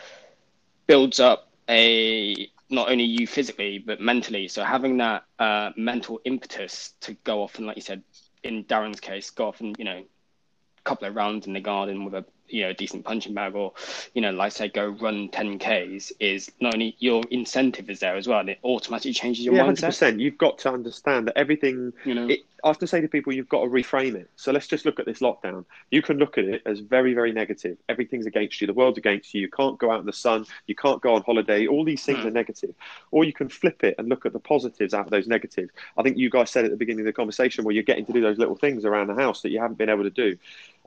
[0.87, 4.47] builds up a not only you physically but mentally.
[4.47, 8.03] So having that uh, mental impetus to go off and like you said
[8.43, 12.03] in darren's case go off and you know a couple of rounds in the garden
[12.03, 13.73] with a you know a decent punching bag or
[14.13, 18.15] you know like say go run 10 ks is not only your incentive is there
[18.15, 19.89] as well and it automatically changes your yeah, mindset.
[19.89, 22.27] 100% you've got to understand that everything you know.
[22.27, 24.29] it, I have to say to people you've got to reframe it.
[24.37, 25.65] So let's just look at this lockdown.
[25.91, 27.77] You can look at it as very very negative.
[27.89, 28.67] Everything's against you.
[28.67, 29.41] The world's against you.
[29.41, 30.45] You can't go out in the sun.
[30.65, 31.67] You can't go on holiday.
[31.67, 32.25] All these things mm.
[32.25, 32.73] are negative.
[33.11, 35.71] Or you can flip it and look at the positives out of those negatives.
[35.97, 38.13] I think you guys said at the beginning of the conversation where you're getting to
[38.13, 40.37] do those little things around the house that you haven't been able to do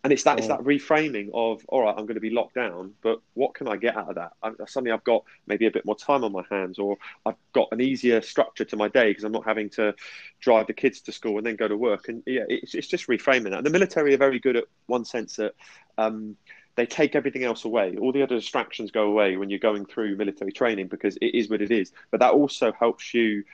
[0.07, 2.95] and it's that it's that reframing of all right, I'm going to be locked down,
[3.03, 4.35] but what can I get out of that?
[4.40, 7.66] I, suddenly, I've got maybe a bit more time on my hands, or I've got
[7.73, 9.97] an easier structure to my day because I'm not having to
[10.38, 12.09] drive the kids to school and then go to work.
[12.09, 13.55] And yeah, it's, it's just reframing that.
[13.55, 15.55] And the military are very good at one sense that.
[15.99, 16.37] Um,
[16.77, 17.97] they take everything else away.
[17.99, 21.49] All the other distractions go away when you're going through military training because it is
[21.49, 21.90] what it is.
[22.11, 23.45] But that also helps you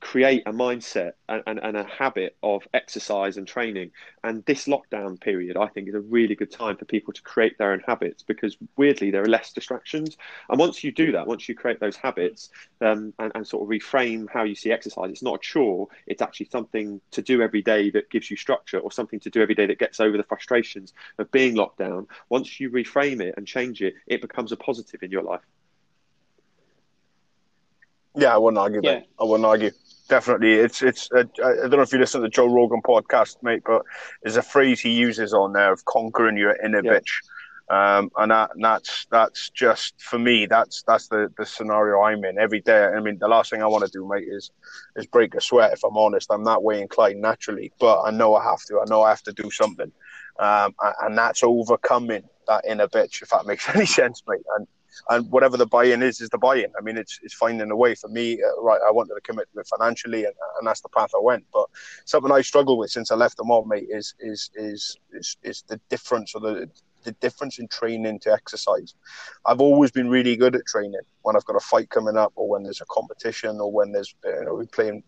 [0.00, 3.90] create a mindset and, and, and, a habit of exercise and training.
[4.22, 7.58] And this lockdown period, I think, is a really good time for people to create
[7.58, 10.16] their own habits because weirdly, there are less distractions.
[10.48, 13.68] And once you do that, once you create those habits um, and, and, sort of
[13.68, 17.62] reframe how you see exercise, it's not a chore, it's actually something to do every
[17.62, 20.22] day that gives you structure or something to do every day that gets over the
[20.24, 22.06] frustrations of being locked down.
[22.28, 25.42] Once you reframe it and change it, it becomes a positive in your life.
[28.16, 28.94] Yeah, I wouldn't argue yeah.
[28.94, 29.06] that.
[29.20, 29.70] I wouldn't argue
[30.08, 30.54] definitely.
[30.54, 31.08] It's it's.
[31.12, 33.82] Uh, I don't know if you listen to the Joe Rogan podcast, mate, but
[34.22, 36.92] there's a phrase he uses on there of conquering your inner yeah.
[36.92, 37.10] bitch.
[37.70, 40.44] Um, and, that, and that's that's just for me.
[40.46, 42.84] That's that's the, the scenario I'm in every day.
[42.84, 44.50] I mean, the last thing I want to do, mate, is
[44.96, 45.72] is break a sweat.
[45.72, 48.80] If I'm honest, I'm that way inclined naturally, but I know I have to.
[48.80, 49.90] I know I have to do something,
[50.38, 53.22] um, and that's overcoming that inner bitch.
[53.22, 54.42] If that makes any sense, mate.
[54.58, 54.66] And
[55.10, 56.72] and whatever the buy-in is, is the buy-in.
[56.78, 58.40] I mean, it's it's finding a way for me.
[58.42, 61.44] Uh, right, I wanted to commit financially, and, and that's the path I went.
[61.52, 61.66] But
[62.04, 65.64] something I struggle with since I left the mob, mate, is is is is, is
[65.68, 66.68] the difference or the
[67.04, 68.94] the difference in training to exercise.
[69.46, 72.48] I've always been really good at training when I've got a fight coming up, or
[72.48, 75.02] when there's a competition, or when there's you know we're playing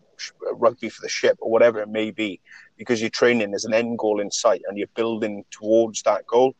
[0.53, 2.39] rugby for the ship, or whatever it may be,
[2.77, 6.55] because you're training there's an end goal in sight and you're building towards that goal.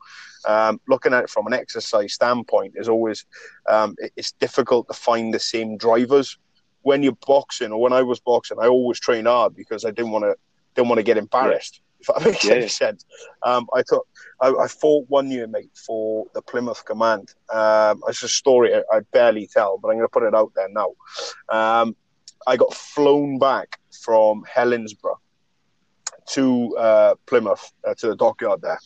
[0.48, 3.26] Um, looking at it from an exercise standpoint is always
[3.68, 6.38] um, it's difficult to find the same drivers
[6.84, 8.58] when you're boxing or when I was boxing.
[8.60, 10.36] I always train hard because I didn't want to
[10.74, 11.82] didn't want to get embarrassed.
[12.00, 12.54] If that makes yeah.
[12.54, 13.06] any sense.
[13.42, 14.08] Um, I thought
[14.40, 17.34] I, I, fought one year, mate, for the Plymouth Command.
[17.52, 20.52] Um, it's a story I, I, barely tell, but I'm going to put it out
[20.56, 20.94] there now.
[21.50, 21.96] Um,
[22.46, 25.18] I got flown back from Helensburgh
[26.34, 28.80] to uh, Plymouth uh, to the dockyard there.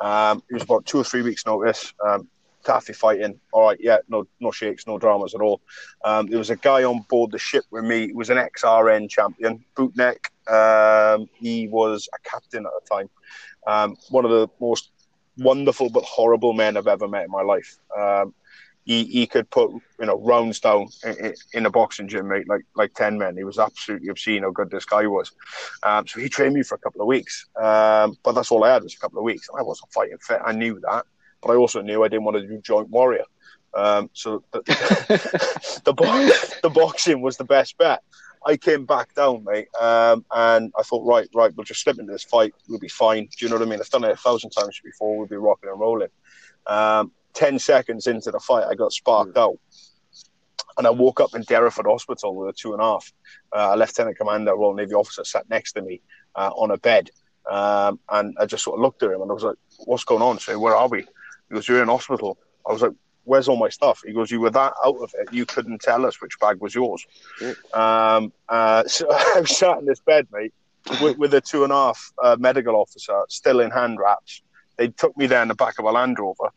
[0.00, 1.92] Um, it was about two or three weeks' notice.
[2.04, 2.28] Um,
[2.64, 3.38] Taffy fighting.
[3.52, 5.60] All right, yeah, no, no shakes, no dramas at all.
[6.04, 8.08] Um, there was a guy on board the ship with me.
[8.08, 10.18] He was an ex-RN champion, bootneck.
[10.50, 13.08] Um, he was a captain at the time.
[13.68, 14.90] Um, one of the most
[15.38, 17.78] wonderful but horrible men I've ever met in my life.
[18.86, 22.62] He, he could put you know rounds down in, in, a boxing gym, mate, like
[22.76, 23.36] like ten men.
[23.36, 25.32] He was absolutely obscene how good this guy was.
[25.82, 28.72] Um, so he trained me for a couple of weeks, um, but that's all I
[28.72, 29.48] had was a couple of weeks.
[29.58, 30.40] I wasn't fighting fit.
[30.44, 31.04] I knew that,
[31.42, 33.24] but I also knew I didn't want to do joint warrior.
[33.74, 34.62] Um, so the,
[35.84, 38.02] the, the, the boxing was the best bet.
[38.46, 42.12] I came back down, mate, um, and I thought, right, right, we'll just slip into
[42.12, 42.54] this fight.
[42.68, 43.28] We'll be fine.
[43.36, 43.80] Do you know what I mean?
[43.80, 45.18] I've done it a thousand times before.
[45.18, 46.08] We'll be rocking and rolling.
[46.66, 49.40] Um, 10 seconds into the fight, I got sparked mm.
[49.42, 49.58] out.
[50.78, 53.12] And I woke up in Derriford Hospital with a two and a half.
[53.52, 56.02] Uh, a Lieutenant Commander, Royal Navy officer, sat next to me
[56.34, 57.10] uh, on a bed.
[57.50, 60.22] Um, and I just sort of looked at him and I was like, what's going
[60.22, 60.38] on?
[60.38, 61.02] So, where are we?
[61.48, 62.38] He goes, you're in hospital.
[62.68, 62.92] I was like,
[63.24, 64.02] where's all my stuff?
[64.04, 65.32] He goes, you were that out of it.
[65.32, 67.06] You couldn't tell us which bag was yours.
[67.40, 67.76] Mm.
[67.76, 70.52] Um, uh, so I was sat in this bed, mate,
[71.00, 74.42] with, with a two and a half uh, medical officer still in hand wraps.
[74.76, 76.50] They took me there in the back of a Land Rover.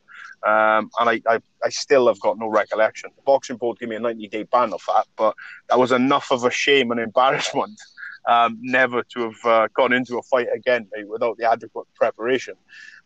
[0.45, 3.09] Um, and I, I, I, still have got no recollection.
[3.13, 5.35] The boxing board gave me a 90 day ban of that, but
[5.67, 7.77] that was enough of a shame and embarrassment
[8.25, 12.55] um, never to have uh, gone into a fight again mate, without the adequate preparation.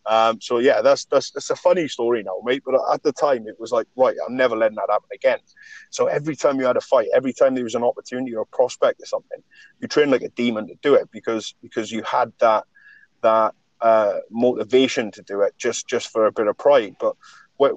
[0.06, 2.62] Um, so yeah, that's, that's that's a funny story now, mate.
[2.64, 5.38] But at the time, it was like, right, I'm never letting that happen again.
[5.90, 8.46] So every time you had a fight, every time there was an opportunity or a
[8.46, 9.42] prospect or something,
[9.80, 12.64] you trained like a demon to do it because because you had that
[13.22, 16.96] that uh, motivation to do it just just for a bit of pride.
[17.00, 17.16] But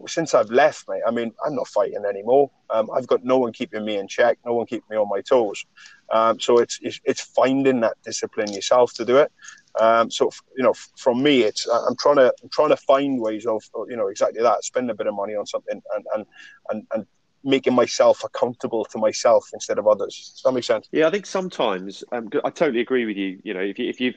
[0.07, 2.49] since I've left, mate, I mean, I'm not fighting anymore.
[2.69, 5.21] Um, I've got no one keeping me in check, no one keeping me on my
[5.21, 5.65] toes.
[6.11, 9.31] Um, so it's, it's, it's finding that discipline yourself to do it.
[9.79, 13.45] Um, so you know, from me, it's I'm trying to I'm trying to find ways
[13.45, 16.25] of you know exactly that, spend a bit of money on something and and
[16.69, 17.05] and, and
[17.43, 20.31] making myself accountable to myself instead of others.
[20.35, 20.87] Does that make sense?
[20.91, 23.39] Yeah, I think sometimes um, I totally agree with you.
[23.43, 24.15] You know, if you if you've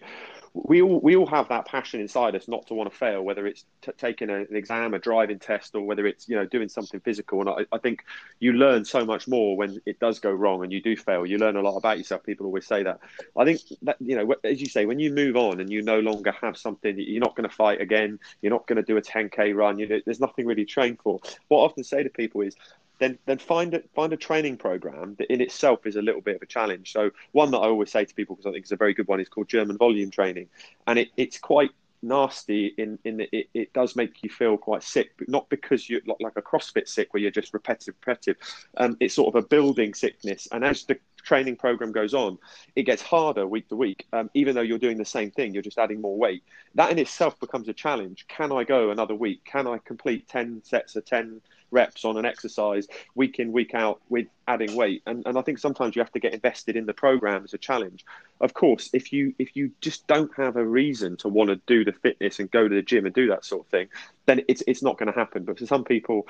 [0.53, 3.47] we all we all have that passion inside us not to want to fail, whether
[3.47, 6.69] it's t- taking a, an exam, a driving test, or whether it's you know doing
[6.69, 7.41] something physical.
[7.41, 8.05] And I, I, think
[8.41, 11.25] you learn so much more when it does go wrong and you do fail.
[11.25, 12.25] You learn a lot about yourself.
[12.25, 12.99] People always say that.
[13.37, 16.01] I think that you know, as you say, when you move on and you no
[16.01, 18.19] longer have something, you're not going to fight again.
[18.43, 19.79] You're not going to do a 10k run.
[19.79, 21.21] You know, there's nothing really trained for.
[21.47, 22.57] What I often say to people is
[23.01, 26.37] then then find a, find a training program that in itself is a little bit
[26.37, 26.93] of a challenge.
[26.93, 29.09] So one that I always say to people because I think it's a very good
[29.09, 30.49] one is called German volume training,
[30.87, 31.71] and it, it's quite
[32.03, 35.89] nasty in in that it, it does make you feel quite sick, but not because
[35.89, 38.37] you're like a CrossFit sick where you're just repetitive, repetitive.
[38.77, 42.39] Um, it's sort of a building sickness, and as the training program goes on,
[42.77, 44.07] it gets harder week to week.
[44.13, 46.43] Um, even though you're doing the same thing, you're just adding more weight.
[46.75, 48.27] That in itself becomes a challenge.
[48.29, 49.45] Can I go another week?
[49.45, 51.41] Can I complete ten sets of ten?
[51.71, 55.03] Reps on an exercise week in week out with adding weight.
[55.07, 57.59] And, and i think sometimes you have to get invested in the program as a
[57.59, 58.05] challenge.
[58.41, 61.85] Of course if you if you just don't have a reason to want to do
[61.85, 63.89] the fitness and go to the gym and do that sort of thing
[64.27, 65.45] then it's it's not going to happen.
[65.45, 66.27] But for some people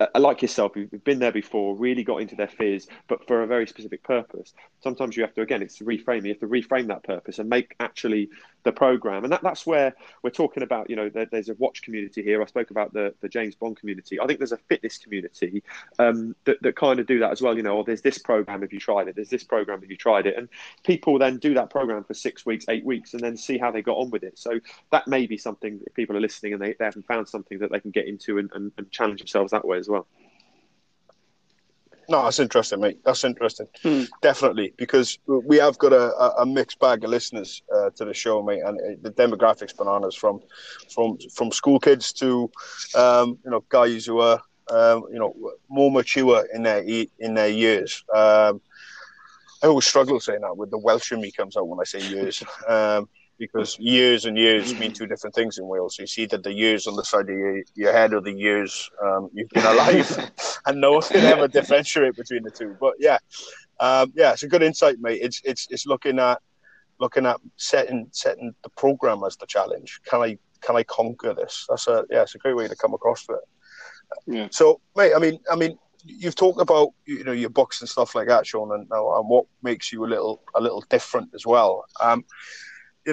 [0.00, 3.46] uh, like yourself who've been there before really got into their fears but for a
[3.46, 4.54] very specific purpose.
[4.80, 7.74] Sometimes you have to again it's reframe you have to reframe that purpose and make
[7.80, 8.28] actually
[8.64, 9.24] the program.
[9.24, 12.42] And that, that's where we're talking about you know there, there's a watch community here.
[12.42, 14.20] I spoke about the, the james bond community.
[14.20, 15.62] I think there's a fitness community
[15.98, 18.62] um, that, that kind of do that as well you know or there's this program
[18.62, 20.48] if you tried it there's this program if you tried it and
[20.84, 23.82] people then do that program for six weeks eight weeks and then see how they
[23.82, 24.58] got on with it so
[24.90, 27.70] that may be something if people are listening and they, they haven't found something that
[27.70, 30.06] they can get into and, and, and challenge themselves that way as well
[32.08, 33.00] no, that's interesting, mate.
[33.04, 33.68] That's interesting.
[33.82, 34.02] Hmm.
[34.20, 38.42] Definitely, because we have got a, a mixed bag of listeners uh, to the show,
[38.42, 40.40] mate, and uh, the demographics bananas from
[40.92, 42.50] from from school kids to
[42.94, 44.42] um, you know guys who are
[44.72, 45.34] um, you know
[45.68, 46.82] more mature in their
[47.18, 48.04] in their years.
[48.14, 48.60] Um,
[49.62, 52.00] I always struggle saying that with the Welsh in me comes out when I say
[52.08, 52.42] years.
[52.68, 53.08] Um,
[53.38, 55.98] because years and years mean two different things in Wales.
[55.98, 58.88] You see that the years on the side of your, your head or the years
[59.02, 60.30] um, you've been alive,
[60.66, 62.76] and no one can ever differentiate between the two.
[62.78, 63.18] But yeah,
[63.80, 65.18] um, yeah, it's a good insight, mate.
[65.20, 66.40] It's it's it's looking at
[67.00, 70.00] looking at setting setting the program as the challenge.
[70.04, 71.66] Can I can I conquer this?
[71.68, 73.44] That's a yeah, it's a great way to come across to it.
[74.50, 78.14] So, mate, I mean, I mean, you've talked about you know your books and stuff
[78.14, 81.84] like that, Sean, and, and what makes you a little a little different as well.
[82.00, 82.24] Um,
[83.06, 83.12] you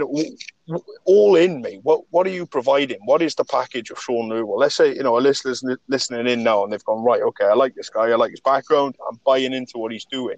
[0.67, 2.99] know, all in me, what what are you providing?
[3.05, 4.59] What is the package of Sean Lerwill?
[4.59, 7.21] Let's say you know a listener's listening in now and they've gone right.
[7.21, 8.09] Okay, I like this guy.
[8.09, 8.95] I like his background.
[9.09, 10.37] I'm buying into what he's doing.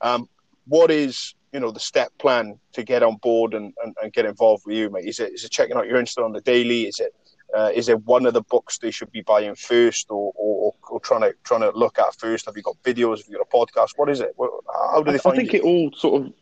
[0.00, 0.28] Um,
[0.66, 4.26] what is you know the step plan to get on board and, and, and, get
[4.26, 5.06] involved with you, mate?
[5.06, 6.82] Is it is it checking out your Insta on the daily?
[6.82, 7.14] Is it
[7.56, 11.00] uh, is it one of the books they should be buying first, or, or, or,
[11.00, 12.44] trying to trying to look at first?
[12.46, 13.18] Have you got videos?
[13.18, 13.90] Have you got a podcast?
[13.96, 14.34] What is it?
[14.92, 16.32] How do they find I think it all sort of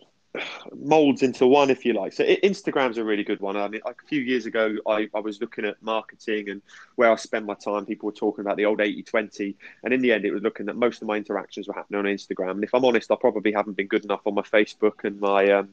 [0.74, 2.12] molds into one, if you like.
[2.12, 3.56] So Instagram's a really good one.
[3.56, 6.62] I mean, like a few years ago, I, I was looking at marketing and
[6.96, 7.86] where I spend my time.
[7.86, 9.54] People were talking about the old 80-20.
[9.84, 12.06] And in the end, it was looking that most of my interactions were happening on
[12.06, 12.52] Instagram.
[12.52, 15.50] And if I'm honest, I probably haven't been good enough on my Facebook and my
[15.50, 15.68] um,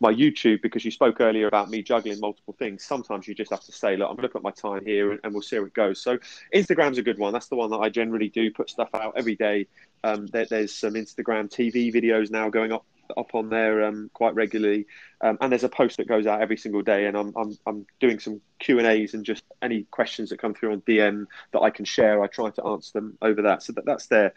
[0.00, 2.84] my YouTube because you spoke earlier about me juggling multiple things.
[2.84, 5.20] Sometimes you just have to say, look, I'm going to put my time here and,
[5.24, 6.00] and we'll see how it goes.
[6.00, 6.18] So
[6.54, 7.32] Instagram's a good one.
[7.32, 9.66] That's the one that I generally do, put stuff out every day.
[10.04, 12.86] Um, there, there's some Instagram TV videos now going up
[13.16, 14.86] up on there um, quite regularly,
[15.20, 17.86] um, and there's a post that goes out every single day, and I'm I'm, I'm
[18.00, 21.60] doing some Q and A's and just any questions that come through on DM that
[21.60, 23.62] I can share, I try to answer them over that.
[23.62, 24.32] So that that's there.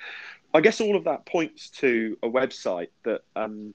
[0.53, 3.21] I guess all of that points to a website that.
[3.35, 3.73] Um,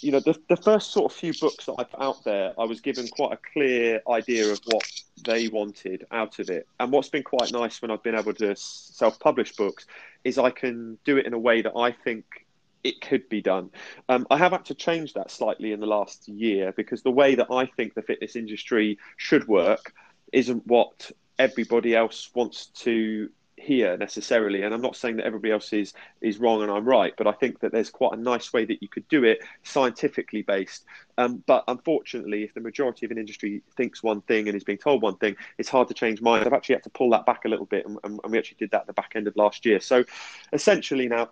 [0.00, 2.64] you know, the, the first sort of few books that I put out there, I
[2.64, 4.84] was given quite a clear idea of what
[5.24, 6.66] they wanted out of it.
[6.78, 9.86] And what's been quite nice when I've been able to self publish books
[10.22, 12.43] is I can do it in a way that I think
[12.84, 13.70] it could be done.
[14.08, 17.34] Um, I have had to change that slightly in the last year because the way
[17.34, 19.92] that I think the fitness industry should work
[20.32, 24.62] isn't what everybody else wants to hear necessarily.
[24.62, 27.32] And I'm not saying that everybody else is is wrong and I'm right, but I
[27.32, 30.84] think that there's quite a nice way that you could do it scientifically based.
[31.16, 34.78] Um, but unfortunately, if the majority of an industry thinks one thing and is being
[34.78, 36.46] told one thing, it's hard to change minds.
[36.46, 38.72] I've actually had to pull that back a little bit, and, and we actually did
[38.72, 39.80] that at the back end of last year.
[39.80, 40.04] So
[40.52, 41.30] essentially, now.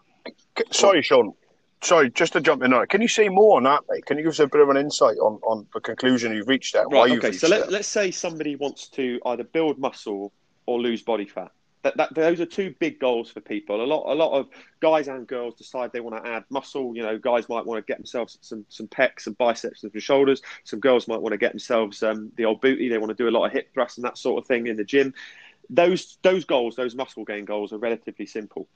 [0.71, 1.35] Sorry, Sean
[1.83, 4.07] sorry, just to jump in on it, can you say more on that, mate?
[4.07, 6.75] Can you give us a bit of an insight on, on the conclusion you've reached
[6.75, 6.89] there?
[6.89, 10.33] Right, okay, so let, us say somebody wants to either build muscle
[10.67, 11.51] or lose body fat.
[11.83, 13.83] That, that, those are two big goals for people.
[13.83, 14.47] A lot, a lot of
[14.79, 16.95] guys and girls decide they want to add muscle.
[16.95, 20.01] You know, guys might want to get themselves some some pecs, some biceps, and some
[20.01, 20.43] shoulders.
[20.63, 22.89] Some girls might want to get themselves um, the old booty.
[22.89, 24.77] They want to do a lot of hip thrusts and that sort of thing in
[24.77, 25.13] the gym.
[25.71, 28.69] Those those goals, those muscle gain goals, are relatively simple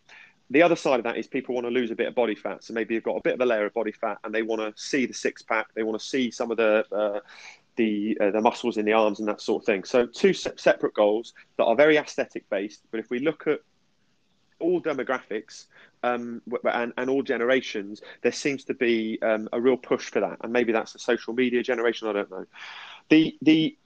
[0.50, 2.62] the other side of that is people want to lose a bit of body fat.
[2.62, 4.60] So maybe you've got a bit of a layer of body fat, and they want
[4.62, 5.74] to see the six pack.
[5.74, 7.20] They want to see some of the uh,
[7.76, 9.84] the uh, the muscles in the arms and that sort of thing.
[9.84, 12.82] So two se- separate goals that are very aesthetic based.
[12.90, 13.60] But if we look at
[14.58, 15.66] all demographics
[16.02, 20.38] um, and, and all generations, there seems to be um, a real push for that.
[20.42, 22.08] And maybe that's the social media generation.
[22.08, 22.46] I don't know.
[23.08, 23.76] The the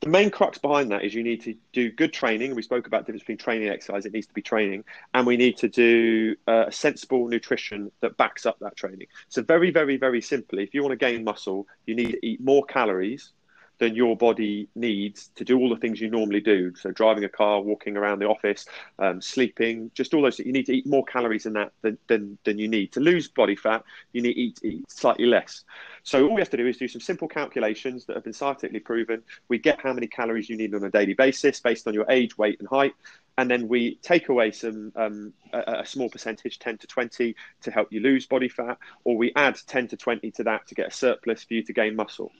[0.00, 2.54] the main crux behind that is you need to do good training.
[2.54, 4.06] We spoke about the difference between training and exercise.
[4.06, 8.16] It needs to be training, and we need to do uh, a sensible nutrition that
[8.16, 9.08] backs up that training.
[9.28, 12.40] So very, very, very simply, if you want to gain muscle, you need to eat
[12.40, 13.32] more calories
[13.80, 16.72] than your body needs to do all the things you normally do.
[16.76, 18.66] So driving a car, walking around the office,
[18.98, 20.38] um, sleeping, just all those.
[20.38, 23.28] You need to eat more calories than that than, than, than you need to lose
[23.28, 23.82] body fat.
[24.12, 25.64] You need to eat, eat slightly less.
[26.02, 28.80] So all we have to do is do some simple calculations that have been scientifically
[28.80, 29.22] proven.
[29.48, 32.36] We get how many calories you need on a daily basis based on your age,
[32.38, 32.94] weight, and height.
[33.38, 37.70] And then we take away some um, a, a, small percentage, 10 to 20, to
[37.70, 40.88] help you lose body fat, or we add 10 to 20 to that to get
[40.88, 42.32] a surplus for you to gain muscle.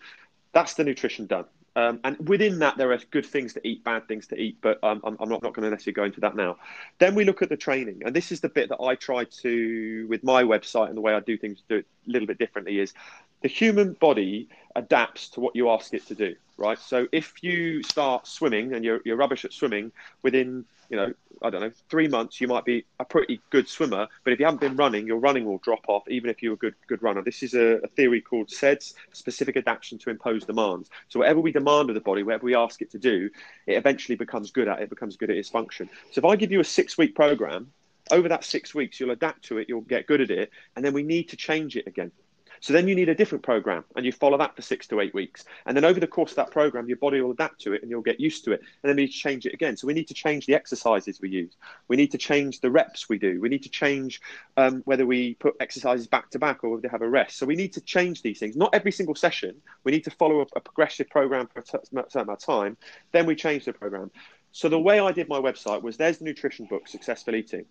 [0.52, 1.46] That's the nutrition done.
[1.80, 4.82] Um, and within that, there are good things to eat, bad things to eat, but
[4.84, 6.58] um, I'm, I'm, not, not going to necessarily go into that now.
[6.98, 10.06] Then we look at the training, and this is the bit that I try to,
[10.08, 12.80] with my website and the way I do things, do it a little bit differently.
[12.80, 12.92] Is
[13.40, 16.78] the human body adapts to what you ask it to do, right?
[16.78, 19.90] So if you start swimming and you're, you're rubbish at swimming,
[20.22, 24.06] within you know I don't know three months you might be a pretty good swimmer,
[24.24, 26.56] but if you haven't been running, your running will drop off even if you're a
[26.56, 27.22] good good runner.
[27.22, 30.90] This is a, a theory called SAIDS, specific adaptation to impose demands.
[31.08, 33.30] So whatever we demand of the body, whatever we ask it to do,
[33.66, 34.80] it eventually becomes good at.
[34.80, 35.88] It becomes good at its function.
[36.12, 37.72] So if I give you a six week program,
[38.10, 40.92] over that six weeks you'll adapt to it, you'll get good at it, and then
[40.92, 42.12] we need to change it again.
[42.60, 45.14] So then you need a different program and you follow that for six to eight
[45.14, 45.44] weeks.
[45.66, 47.90] And then over the course of that program, your body will adapt to it and
[47.90, 48.60] you'll get used to it.
[48.60, 49.76] And then we need to change it again.
[49.76, 51.56] So we need to change the exercises we use.
[51.88, 53.40] We need to change the reps we do.
[53.40, 54.20] We need to change
[54.56, 57.38] um, whether we put exercises back to back or whether they have a rest.
[57.38, 58.56] So we need to change these things.
[58.56, 59.56] Not every single session.
[59.84, 62.76] We need to follow a, a progressive program for a certain amount of time.
[63.12, 64.10] Then we change the program.
[64.52, 67.64] So the way I did my website was there's the nutrition book, Successful Eating.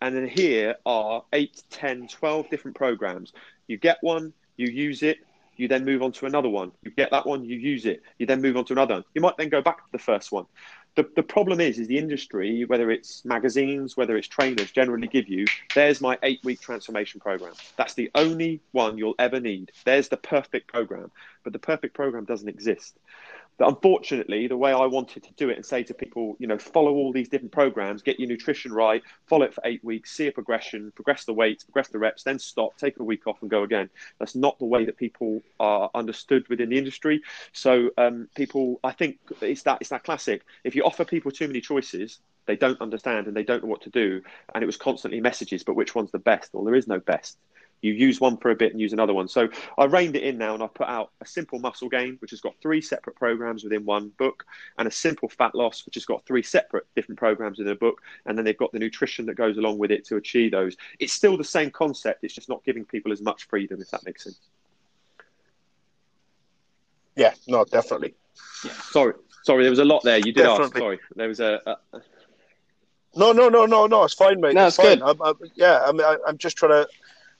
[0.00, 3.32] And then here are 8, 10, 12 different programs.
[3.66, 5.18] You get one, you use it,
[5.56, 6.72] you then move on to another one.
[6.82, 8.94] You get that one, you use it, you then move on to another.
[8.94, 9.04] one.
[9.14, 10.46] You might then go back to the first one.
[10.96, 15.28] The, the problem is, is the industry, whether it's magazines, whether it's trainers, generally give
[15.28, 15.44] you,
[15.74, 17.54] there's my eight week transformation program.
[17.76, 19.72] That's the only one you'll ever need.
[19.84, 21.10] There's the perfect program,
[21.42, 22.96] but the perfect program doesn't exist.
[23.56, 26.58] But unfortunately, the way I wanted to do it and say to people, you know,
[26.58, 30.26] follow all these different programs, get your nutrition right, follow it for eight weeks, see
[30.26, 33.50] a progression, progress the weights, progress the reps, then stop, take a week off, and
[33.50, 33.88] go again.
[34.18, 37.22] That's not the way that people are understood within the industry.
[37.52, 40.42] So um, people, I think it's that it's that classic.
[40.64, 43.82] If you offer people too many choices, they don't understand and they don't know what
[43.82, 44.22] to do.
[44.54, 46.52] And it was constantly messages, but which one's the best?
[46.52, 47.38] Well, there is no best
[47.84, 49.28] you use one for a bit and use another one.
[49.28, 52.30] So I reined it in now and I put out a simple muscle gain, which
[52.30, 54.46] has got three separate programs within one book,
[54.78, 58.00] and a simple fat loss, which has got three separate different programs in a book.
[58.24, 60.76] And then they've got the nutrition that goes along with it to achieve those.
[60.98, 64.04] It's still the same concept, it's just not giving people as much freedom, if that
[64.06, 64.38] makes sense.
[67.16, 68.14] Yeah, no, definitely.
[68.64, 68.72] Yeah.
[68.72, 69.12] Sorry,
[69.42, 70.16] sorry, there was a lot there.
[70.16, 70.64] You did definitely.
[70.64, 70.78] ask.
[70.78, 72.00] Sorry, there was a, a.
[73.14, 74.04] No, no, no, no, no.
[74.04, 74.54] It's fine, mate.
[74.54, 74.98] No, it's, it's fine.
[74.98, 75.20] good.
[75.22, 76.88] I, I, yeah, I mean, I, I'm just trying to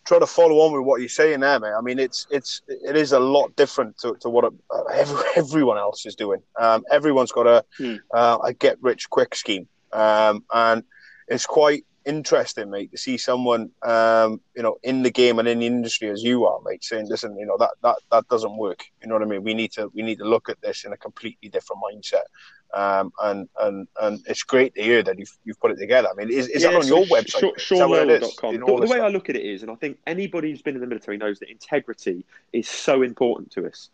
[0.04, 1.72] trying to follow on with what you're saying there, mate.
[1.76, 4.52] I mean, it's it's it is a lot different to, to what
[4.92, 6.42] every, everyone else is doing.
[6.58, 7.96] Um, everyone's got a hmm.
[8.12, 10.82] uh, a get rich quick scheme, um, and
[11.28, 15.60] it's quite interesting, mate, to see someone um, you know in the game and in
[15.60, 18.84] the industry as you are, mate, saying, "Listen, you know that that that doesn't work."
[19.02, 19.42] You know what I mean?
[19.42, 22.24] We need to we need to look at this in a completely different mindset.
[22.72, 26.08] Um, and and and it's great to hear that you've, you've put it together.
[26.10, 27.58] I mean, is, is yeah, that on your website?
[27.58, 28.56] Sh- SeanLerwill.com.
[28.56, 30.80] The, the way I look at it is, and I think anybody who's been in
[30.80, 33.90] the military knows that integrity is so important to us.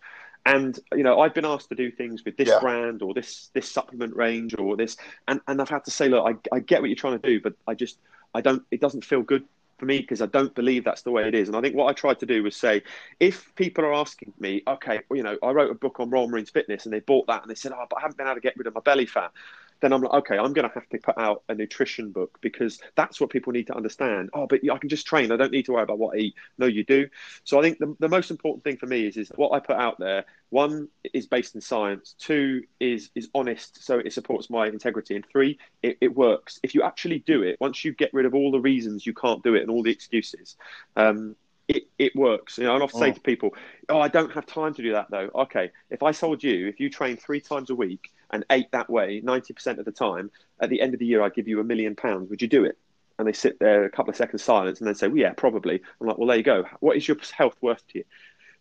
[0.47, 2.61] And you know, I've been asked to do things with this yeah.
[2.61, 4.97] brand or this this supplement range or this,
[5.29, 7.41] and, and I've had to say, look, I, I get what you're trying to do,
[7.41, 7.99] but I just
[8.35, 8.62] I don't.
[8.71, 9.45] It doesn't feel good
[9.81, 11.49] for me because I don't believe that's the way it is.
[11.49, 12.83] And I think what I tried to do was say,
[13.18, 16.28] if people are asking me, okay, well, you know, I wrote a book on Royal
[16.28, 18.37] Marines fitness and they bought that and they said, oh, but I haven't been able
[18.37, 19.33] to get rid of my belly fat
[19.81, 22.81] then I'm like, okay, I'm going to have to put out a nutrition book because
[22.97, 24.31] that's what people need to understand.
[24.33, 25.33] Oh, but I can just train.
[25.33, 26.35] I don't need to worry about what I eat.
[26.59, 27.09] No, you do.
[27.45, 29.76] So I think the, the most important thing for me is, is what I put
[29.76, 30.24] out there.
[30.51, 32.14] One is based in science.
[32.18, 35.14] Two is is honest, so it supports my integrity.
[35.16, 36.59] And three, it, it works.
[36.62, 39.43] If you actually do it, once you get rid of all the reasons you can't
[39.43, 40.57] do it and all the excuses,
[40.97, 41.37] um,
[41.68, 42.59] it, it works.
[42.59, 43.07] You know, I often oh.
[43.07, 43.55] say to people,
[43.89, 46.81] "Oh, I don't have time to do that though." Okay, if I told you if
[46.81, 50.70] you train three times a week and ate that way 90% of the time, at
[50.70, 52.31] the end of the year, I'd give you a million pounds.
[52.31, 52.78] Would you do it?
[53.18, 55.83] And they sit there a couple of seconds silence and then say, well, yeah, probably.
[56.01, 56.64] I'm like, well, there you go.
[56.81, 58.05] What is your health worth to you?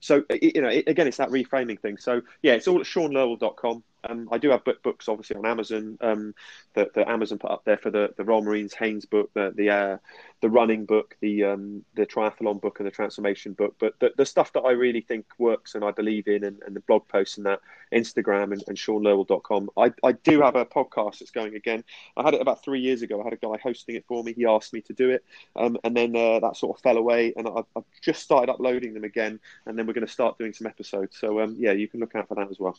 [0.02, 1.98] So, you know, again, it's that reframing thing.
[1.98, 3.84] So, yeah, it's all at seanlerwill.com.
[4.08, 6.34] Um, I do have book, books, obviously, on Amazon um,
[6.74, 9.70] that, that Amazon put up there for the, the Royal Marines Haynes book, the the,
[9.70, 9.98] uh,
[10.42, 13.76] the running book, the um, the triathlon book, and the transformation book.
[13.80, 16.76] But the, the stuff that I really think works and I believe in, and, and
[16.76, 17.60] the blog posts and that
[17.94, 19.70] Instagram and, and SeanLerwill.com.
[19.78, 21.84] I, I do have a podcast that's going again.
[22.16, 23.20] I had it about three years ago.
[23.20, 24.34] I had a guy hosting it for me.
[24.34, 25.26] He asked me to do it,
[25.56, 27.34] um, and then uh, that sort of fell away.
[27.36, 30.54] And I've, I've, just started uploading them again, and then we're going to start doing
[30.54, 31.18] some episodes.
[31.20, 32.78] So um, yeah, you can look out for that as well.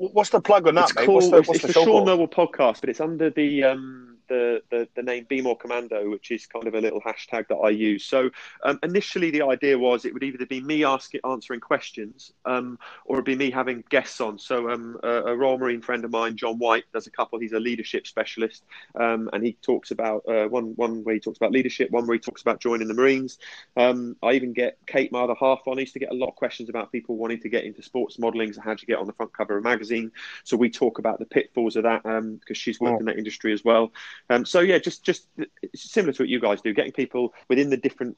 [0.00, 1.04] What's the plug on that, it's mate?
[1.04, 4.16] Called, what's the, what's it's the, the Sean Lerwill podcast, but it's under the um,
[4.30, 7.56] the, the, the name Be More Commando, which is kind of a little hashtag that
[7.56, 8.04] I use.
[8.04, 8.30] So
[8.64, 13.16] um, initially, the idea was it would either be me asking answering questions, um, or
[13.16, 14.38] it'd be me having guests on.
[14.38, 17.40] So um, a, a, Royal Marine friend of mine, John White, does a couple.
[17.40, 18.64] He's a leadership specialist,
[18.94, 22.14] um, and he talks about uh, one one where he talks about leadership, one where
[22.14, 23.38] he talks about joining the Marines.
[23.76, 25.76] Um, I even get Kate, my other half, on.
[25.76, 28.18] I used to get a lot of questions about people wanting to get into sports
[28.18, 28.52] modelling.
[28.52, 30.12] So how do you get on the front cover of a magazine?
[30.44, 33.00] So we talk about the pitfalls of that because um, she's worked oh.
[33.00, 33.90] in that industry as well.
[34.28, 35.26] Um, so yeah, just just
[35.74, 38.16] similar to what you guys do, getting people within the different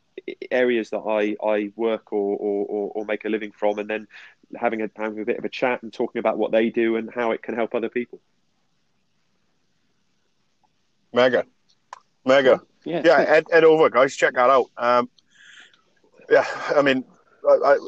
[0.51, 4.09] areas that I, I work or, or, or make a living from, and then
[4.57, 7.11] having a having a bit of a chat and talking about what they do and
[7.13, 8.21] how it can help other people.
[11.15, 11.45] Mega,
[12.25, 13.25] mega, yeah, yeah.
[13.25, 14.17] Head, head over, guys.
[14.17, 14.71] Check that out.
[14.77, 15.09] Um,
[16.31, 17.05] yeah, I mean,
[17.49, 17.79] I, I,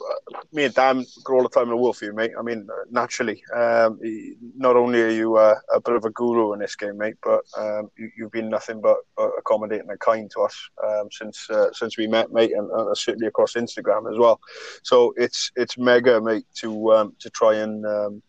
[0.53, 2.33] me and Dan go all the time in the world for you, mate.
[2.39, 4.01] I mean, naturally, um,
[4.57, 7.45] not only are you uh, a bit of a guru in this game, mate, but
[7.57, 8.99] um, you, have been nothing but
[9.39, 13.27] accommodating and kind to us um, since uh, since we met, mate, and, and, certainly
[13.27, 14.41] across Instagram as well.
[14.83, 18.23] So it's it's mega, mate, to um, to try and um,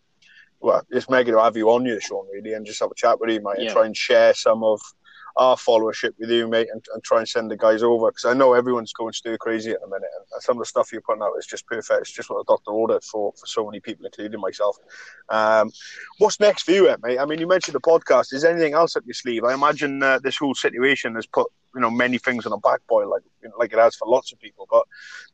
[0.60, 3.20] well, it's mega to have you on your Sean, really, and just have a chat
[3.20, 3.64] with you, mate, yeah.
[3.64, 4.80] and try and share some of
[5.36, 8.32] our followership with you, mate, and, and try and send the guys over because I
[8.32, 11.22] know everyone's going stir crazy at the minute, and some of the stuff you're putting
[11.22, 12.00] out is just perfect.
[12.00, 14.76] It's just what the doctor ordered for for so many people, including myself.
[15.28, 15.70] Um,
[16.18, 17.18] what's next for you, mate?
[17.18, 18.32] I mean, you mentioned the podcast.
[18.32, 19.44] Is anything else up your sleeve?
[19.44, 22.80] I imagine uh, this whole situation has put you know many things on a back
[22.88, 23.22] boil like
[23.58, 24.66] like it has for lots of people.
[24.70, 24.84] But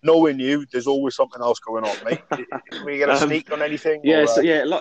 [0.03, 2.23] knowing you, there's always something else going on, mate.
[2.85, 4.01] we get a um, sneak on anything?
[4.05, 4.43] Yeah, or, so, uh...
[4.43, 4.81] yeah.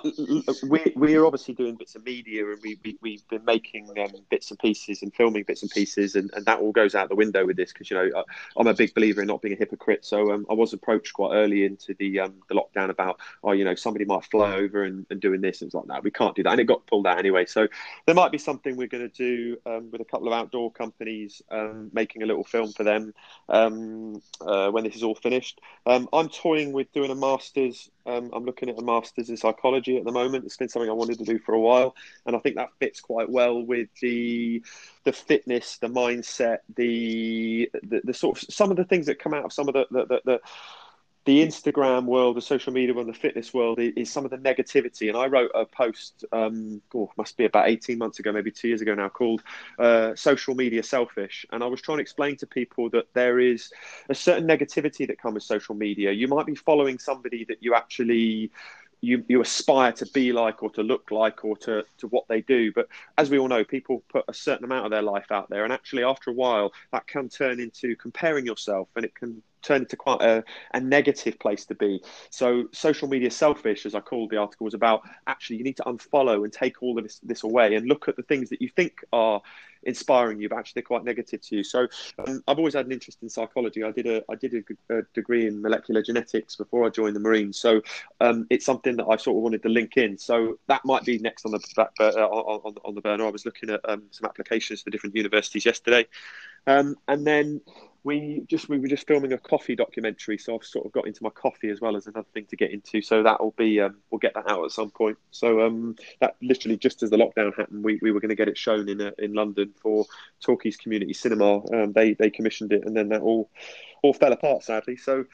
[0.68, 4.50] we we're obviously doing bits of media, and we, we we've been making um, bits
[4.50, 7.46] and pieces and filming bits and pieces, and, and that all goes out the window
[7.46, 8.24] with this because you know
[8.58, 10.06] I'm a big believer in not being a hypocrite.
[10.06, 13.64] So um, I was approached quite early into the um, the lockdown about oh you
[13.64, 16.04] know somebody might fly over and, and doing this and it's like that.
[16.04, 17.46] We can't do that, and it got pulled out anyway.
[17.46, 17.68] So
[18.06, 21.42] there might be something we're going to do um, with a couple of outdoor companies
[21.52, 23.14] um, making a little film for them
[23.50, 25.60] um, uh, when this is all finished.
[25.86, 27.90] Um, I'm toying with doing a master's.
[28.06, 30.46] Um, I'm looking at a master's in psychology at the moment.
[30.46, 31.96] It's been something I wanted to do for a while,
[32.26, 34.64] and I think that fits quite well with the
[35.04, 39.34] the fitness, the mindset, the the, the sort of some of the things that come
[39.34, 40.42] out of some of the the, the,
[41.26, 45.08] the Instagram world, the social media world, the fitness world is, some of the negativity.
[45.08, 48.68] And I wrote a post, um, oh, must be about 18 months ago, maybe two
[48.68, 49.44] years ago now, called
[49.78, 51.46] uh, Social Media Selfish.
[51.52, 53.72] And I was trying to explain to people that there is
[54.10, 56.12] a certain negativity that comes with social media.
[56.12, 58.52] You might be following somebody that you actually
[59.02, 62.42] you, you aspire to be like or to look like or to, to what they
[62.42, 62.72] do.
[62.72, 65.64] But as we all know, people put a certain amount of their life out there.
[65.64, 69.84] And actually, after a while, that can turn into comparing yourself and it can turned
[69.84, 70.44] into quite a,
[70.74, 72.02] a negative place to be.
[72.30, 75.84] So social media selfish, as I called the article, was about actually you need to
[75.84, 78.70] unfollow and take all of this, this away and look at the things that you
[78.70, 79.42] think are
[79.84, 81.64] inspiring you, but actually they're quite negative to you.
[81.64, 81.88] So
[82.20, 83.84] um, I've always had an interest in psychology.
[83.84, 87.20] I did a I did a, a degree in molecular genetics before I joined the
[87.20, 87.58] Marines.
[87.58, 87.82] So
[88.20, 90.18] um, it's something that I sort of wanted to link in.
[90.18, 93.26] So that might be next on the back, uh, on, on, the burner.
[93.26, 96.08] I was looking at um, some applications for different universities yesterday,
[96.68, 97.62] um, and then
[98.04, 101.24] we just we were just filming a coffee documentary, so I've sort of got into
[101.24, 103.02] my coffee as well as another thing to get into.
[103.02, 105.18] So that will be um, we'll get that out at some point.
[105.30, 108.48] So um, that literally just as the lockdown happened, we, we were going to get
[108.48, 110.06] it shown in uh, in London for
[110.44, 111.58] Torquay's Community Cinema.
[111.74, 113.50] Um, they they commissioned it, and then that all
[114.02, 114.98] all fell apart sadly.
[114.98, 115.26] So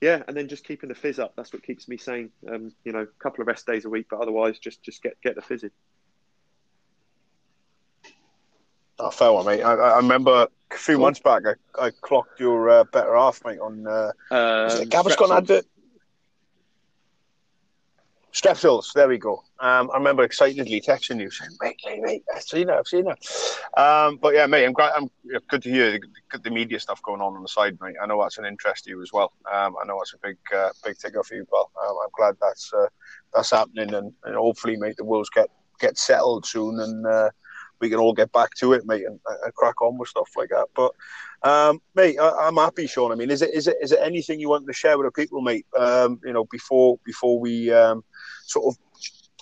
[0.00, 1.34] yeah, and then just keeping the fizz up.
[1.36, 2.30] That's what keeps me sane.
[2.50, 5.20] Um, you know, a couple of rest days a week, but otherwise just just get
[5.22, 5.70] get the fizz in.
[9.00, 9.62] I fell, mate.
[9.62, 11.04] I, I remember a few cool.
[11.04, 15.66] months back, I, I clocked your uh, better half, mate, on uh, uh Gaviscon advert.
[18.32, 19.42] Strepsils, there we go.
[19.58, 23.06] Um, I remember excitedly texting you saying, "Mate, mate, mate, I've seen her, I've seen
[23.06, 23.16] her."
[23.82, 24.92] Um, but yeah, mate, I'm glad.
[24.94, 25.08] I'm
[25.48, 25.98] good to hear
[26.32, 27.96] the, the, media stuff going on on the side, mate.
[28.00, 29.32] I know that's an interest to you as well.
[29.50, 32.36] Um, I know that's a big, uh, big ticker for you, Well, Um, I'm glad
[32.40, 32.86] that's uh,
[33.34, 35.48] that's happening, and, and, hopefully, mate, the world's get
[35.80, 37.30] get settled soon, and uh,
[37.80, 40.50] we can all get back to it, mate, and, and crack on with stuff like
[40.50, 40.66] that.
[40.74, 40.92] But,
[41.42, 43.12] um, mate, I, am happy, Sean.
[43.12, 45.12] I mean, is it is it is it anything you want to share with the
[45.12, 45.66] people, mate?
[45.78, 48.02] Um, you know, before before we um,
[48.46, 48.78] sort of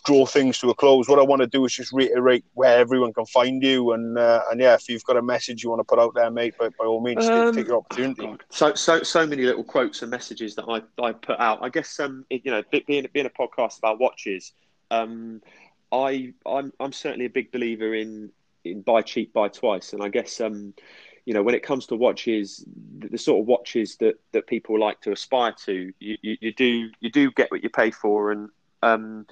[0.04, 3.12] draw things to a close, what I want to do is just reiterate where everyone
[3.12, 5.84] can find you, and uh, and yeah, if you've got a message you want to
[5.84, 8.28] put out there, mate, by, by all means, um, take your opportunity.
[8.50, 11.58] So so so many little quotes and messages that I I put out.
[11.62, 14.52] I guess um you know being being a podcast about watches.
[14.90, 15.42] Um,
[15.92, 18.30] I I'm I'm certainly a big believer in
[18.64, 20.74] in buy cheap, buy twice, and I guess um,
[21.24, 22.64] you know when it comes to watches,
[22.98, 26.52] the, the, sort of watches that that people like to aspire to, you, you, you
[26.52, 28.48] do you do get what you pay for, and
[28.82, 29.26] um,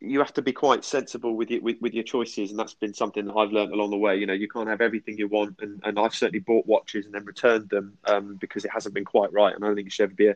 [0.00, 2.94] you have to be quite sensible with your with, with, your choices, and that's been
[2.94, 4.16] something that I've learned along the way.
[4.16, 7.14] You know, you can't have everything you want, and, and I've certainly bought watches and
[7.14, 9.90] then returned them um, because it hasn't been quite right, and I don't think you
[9.90, 10.32] should ever be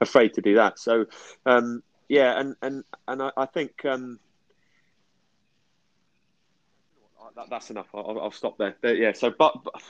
[0.00, 0.78] afraid to do that.
[0.78, 1.06] So,
[1.44, 4.18] um, yeah, and and and I, I think um,
[7.36, 7.88] that, that's enough.
[7.94, 8.76] I'll, I'll, stop there.
[8.80, 9.12] But, yeah.
[9.12, 9.82] So, but, but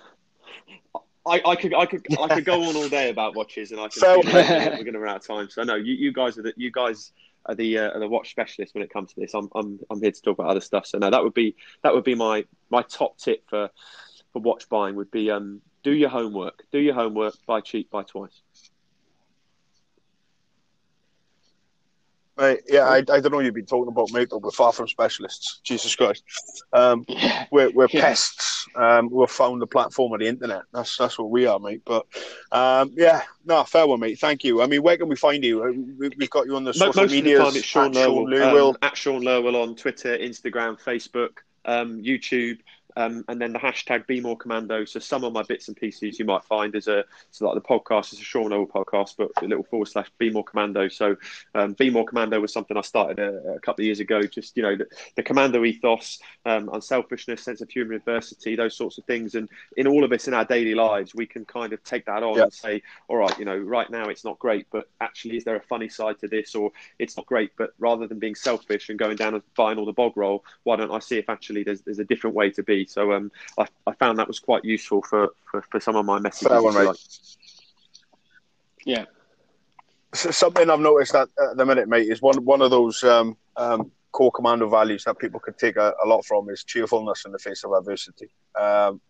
[1.27, 3.89] I, I, could I could I could go on all day about watches, and I
[3.89, 3.95] could.
[4.01, 5.51] So, we're going to run out of time.
[5.51, 7.13] So no, you, you guys are the you guys
[7.47, 9.35] are the uh, are the watch specialist when it comes to this.
[9.35, 10.87] I'm I'm I'm here to talk about other stuff.
[10.87, 13.71] So no, that would be that would be my my top tip for
[14.33, 16.65] for watch buying would be um do your homework.
[16.73, 17.35] Do your homework.
[17.47, 17.91] Buy cheap.
[17.91, 18.41] Buy twice.
[22.41, 24.73] Mate, yeah, I, I don't know what you've been talking about, mate, but we're far
[24.73, 25.61] from specialists.
[25.63, 26.25] Jesus Christ.
[26.73, 27.45] Um, Yeah.
[27.53, 28.01] we're we're Yeah.
[28.01, 28.67] pests.
[28.75, 30.63] Um, we've found the platform of the internet.
[30.73, 31.83] That's that's what we are, mate.
[31.85, 32.07] But
[32.51, 34.19] um, yeah, no, fair one, mate.
[34.19, 34.63] Thank you.
[34.63, 35.63] I mean, where can we find you?
[35.63, 37.43] Uh, We, we've got you on the Mo- social Most media.
[37.43, 38.69] of the time, it's Sean Lerwill, Lerwill.
[38.71, 41.31] um, at Sean Lerwill on Twitter, Instagram, Facebook,
[41.67, 42.59] um, YouTube,
[42.97, 44.85] um, and then the hashtag Be More Commando.
[44.85, 47.69] So some of my bits and pieces you might find as a so like the
[47.69, 50.89] podcast is a Sean Lerwill podcast, but a little forward slash Be More Commando.
[50.89, 51.17] So
[51.55, 54.23] um, Be More Commando was something I started a, a couple of years ago.
[54.23, 54.87] Just you know the,
[55.17, 59.87] the commando ethos, um, unselfishness, sense of human adversity, those sorts of things, and in
[59.87, 62.53] all of us in our daily lives, we can kind of take that on and
[62.53, 65.63] say, all right, you know, right now it's not great, but actually, is there a
[65.63, 69.17] funny side to this, or it's not great, but rather than being selfish and going
[69.17, 71.99] down and buying all the bog roll, why don't I see if actually there's there's
[71.99, 72.80] a different way to be?
[72.87, 76.19] So um, I, I found that was quite useful for, for, for some of my
[76.19, 76.51] messages.
[76.51, 76.87] One, if you mate.
[76.87, 76.97] like.
[78.85, 79.05] Yeah.
[80.13, 83.37] S- something I've noticed at, at the minute, mate, is one one of those um,
[83.57, 87.33] um, core commando values that people could take a, a lot from is cheerfulness in
[87.33, 88.29] the face of adversity.
[88.61, 89.01] Um,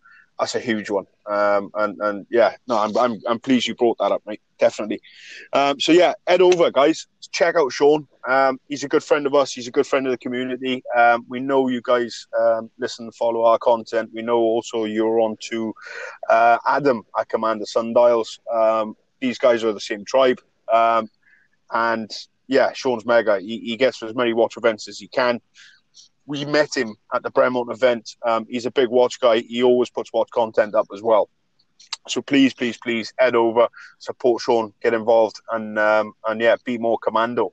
[0.41, 3.99] that's a huge one, um, and and yeah, no, I'm, I'm I'm pleased you brought
[3.99, 4.41] that up, mate.
[4.57, 4.99] Definitely.
[5.53, 7.05] Um, so yeah, head over, guys.
[7.31, 8.07] Check out Sean.
[8.27, 9.53] Um, he's a good friend of us.
[9.53, 10.83] He's a good friend of the community.
[10.97, 14.09] Um, we know you guys um, listen and follow our content.
[14.15, 15.73] We know also you're on to
[16.27, 18.39] uh, Adam at Commander Sundials.
[18.51, 20.41] Um, these guys are the same tribe.
[21.71, 22.11] And
[22.47, 23.39] yeah, Sean's mega.
[23.39, 25.39] He, he gets as many watch events as he can.
[26.31, 28.15] We met him at the Bremont event.
[28.25, 29.39] Um, he's a big watch guy.
[29.39, 31.29] He always puts watch content up as well.
[32.07, 33.67] So please, please, please head over,
[33.99, 37.51] support Sean, get involved, and um, and yeah, be more commando.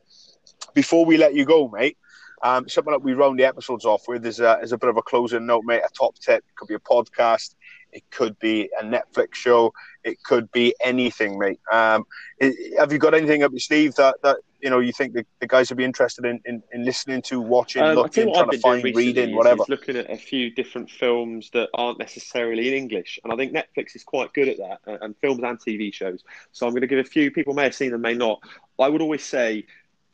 [0.74, 1.98] Before we let you go, mate,
[2.42, 4.96] um, something that we round the episodes off with is a, is a bit of
[4.96, 5.82] a closing note, mate.
[5.84, 7.56] A top tip could be a podcast,
[7.92, 9.72] it could be a Netflix show,
[10.04, 11.60] it could be anything, mate.
[11.72, 12.04] Um,
[12.42, 15.24] i- have you got anything up your sleeve that, that you know you think the,
[15.40, 18.58] the guys would be interested in, in, in listening to, watching, Um, looking, trying to
[18.58, 19.64] find, reading, whatever?
[19.68, 23.94] looking at a few different films that aren't necessarily in English, and I think Netflix
[23.96, 26.22] is quite good at that, uh, and films and TV shows.
[26.52, 28.40] So I'm going to give a few people may have seen them, may not.
[28.78, 29.64] I would always say.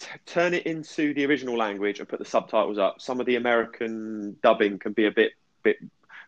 [0.00, 3.00] T- turn it into the original language and put the subtitles up.
[3.00, 5.30] Some of the American dubbing can be a bit
[5.62, 5.76] bit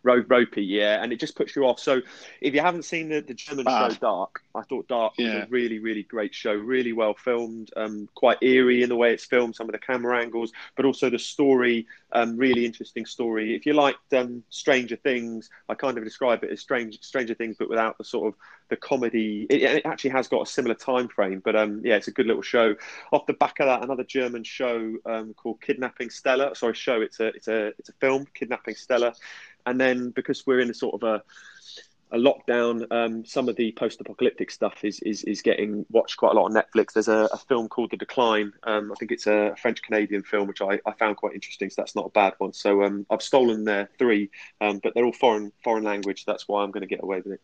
[0.07, 1.79] ro- ropey, yeah, and it just puts you off.
[1.79, 2.01] So
[2.41, 3.93] if you haven't seen the, the German Bad.
[3.93, 8.09] show Dark, I thought Dark was a really, really great show, really well filmed, um,
[8.15, 11.19] quite eerie in the way it's filmed, some of the camera angles, but also the
[11.19, 13.55] story, um, really interesting story.
[13.55, 17.57] If you liked um, Stranger Things, I kind of describe it as strange, Stranger Things,
[17.59, 18.35] but without the sort of
[18.69, 19.47] the comedy.
[19.49, 22.27] It, it actually has got a similar time frame, but um, yeah, it's a good
[22.27, 22.75] little show.
[23.13, 26.55] Off the back of that, another German show um, called Kidnapping Stella.
[26.55, 27.01] Sorry, show.
[27.01, 29.15] It's a it's a it's a film, Kidnapping Stella.
[29.67, 31.23] And then because we're in a sort of a
[32.12, 36.35] a lockdown, um, some of the post-apocalyptic stuff is, is is getting watched quite a
[36.37, 36.93] lot on Netflix.
[36.93, 38.53] There's a, a film called The Decline.
[38.62, 41.69] Um, I think it's a French-Canadian film, which I, I found quite interesting.
[41.69, 42.53] So that's not a bad one.
[42.53, 46.25] So um, I've stolen their three, um, but they're all foreign foreign language.
[46.25, 47.41] That's why I'm going to get away with it.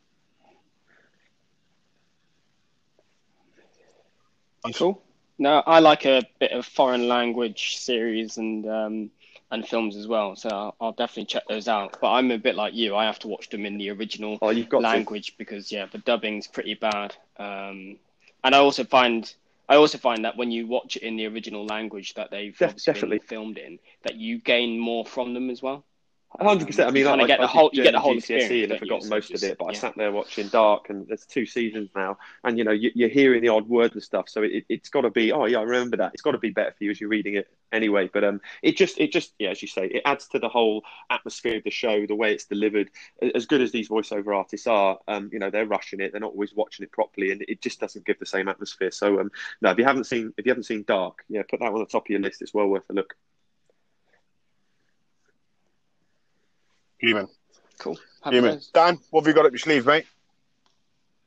[4.76, 5.02] Cool.
[5.38, 9.10] No, I like a bit of foreign language series and um,
[9.52, 11.98] and films as well, so I'll, I'll definitely check those out.
[12.00, 14.52] But I'm a bit like you; I have to watch them in the original Oh,
[14.64, 14.84] got to.
[14.84, 17.14] language because yeah, the dubbing's pretty bad.
[17.38, 17.98] Um,
[18.42, 19.32] and I also find
[19.68, 22.74] I also find that when you watch it in the original language that they've been
[22.84, 23.18] definitely.
[23.20, 25.84] filmed in, that you gain more from them as well.
[26.40, 26.88] Hundred percent.
[26.88, 28.78] I mean, I, I, get the whole- you get the whole GCSE and I've don't
[28.78, 31.90] forgotten most just- of it, but I sat there watching Dark, and there's two seasons
[31.94, 34.28] now, and you know you, you're hearing the odd word and stuff.
[34.28, 35.30] So it, it's got to be.
[35.32, 36.12] Oh yeah, I remember that.
[36.14, 38.08] It's got to be better for you as you're reading it anyway.
[38.12, 40.84] But um, it just it just yeah, as you say, it adds to the whole
[41.10, 42.90] atmosphere of the show, the way it's delivered.
[43.34, 46.12] As good as these voiceover artists are, um, you know, they're rushing it.
[46.12, 48.90] They're not always watching it properly, and it just doesn't give the same atmosphere.
[48.90, 49.30] So um,
[49.60, 51.86] no, if you haven't seen if you haven't seen Dark, yeah, put that on the
[51.86, 52.40] top of your list.
[52.40, 53.14] It's well worth a look.
[57.02, 57.28] Human.
[57.78, 57.98] Cool.
[58.22, 58.54] Happy Human.
[58.54, 58.70] days.
[58.72, 60.06] Dan, what have you got up your sleeve, mate?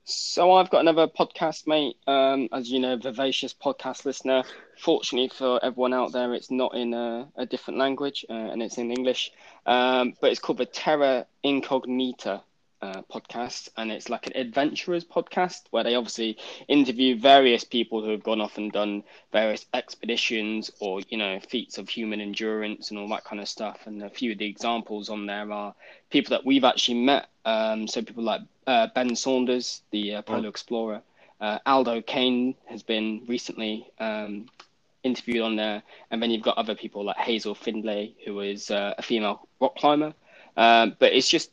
[0.05, 1.97] So I've got another podcast, mate.
[2.07, 4.43] Um, as you know, vivacious podcast listener.
[4.79, 8.77] Fortunately for everyone out there, it's not in a, a different language uh, and it's
[8.77, 9.31] in English.
[9.65, 12.41] Um, but it's called the Terra Incognita
[12.81, 18.11] uh, podcast, and it's like an adventurers podcast where they obviously interview various people who
[18.11, 22.99] have gone off and done various expeditions or you know feats of human endurance and
[22.99, 23.81] all that kind of stuff.
[23.85, 25.73] And a few of the examples on there are
[26.09, 27.27] people that we've actually met.
[27.45, 31.01] Um, so people like uh, Ben Saunders, the uh, polar explorer.
[31.41, 34.47] Uh, Aldo Kane has been recently um,
[35.03, 38.95] interviewed on there, and then you've got other people like Hazel Findlay, who is uh,
[38.97, 40.13] a female rock climber.
[40.57, 41.51] Um, but it's just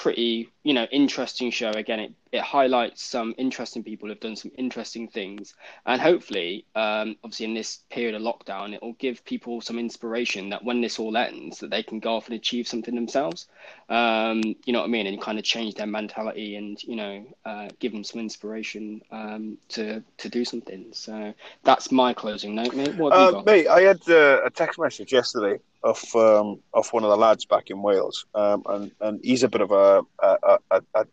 [0.00, 1.70] pretty, you know, interesting show.
[1.70, 5.54] Again, it, it highlights some interesting people who've done some interesting things,
[5.86, 10.50] and hopefully, um, obviously in this period of lockdown, it will give people some inspiration
[10.50, 13.48] that when this all ends, that they can go off and achieve something themselves.
[13.88, 17.24] Um, you know what I mean, and kind of change their mentality, and you know,
[17.44, 20.86] uh, give them some inspiration um, to to do something.
[20.92, 22.94] So that's my closing note, mate.
[22.94, 23.46] What have you Uh, got?
[23.46, 27.44] mate, I had uh, a text message yesterday off um, off one of the lads
[27.44, 31.06] back in Wales, um, and and he's a bit of a a, a, a,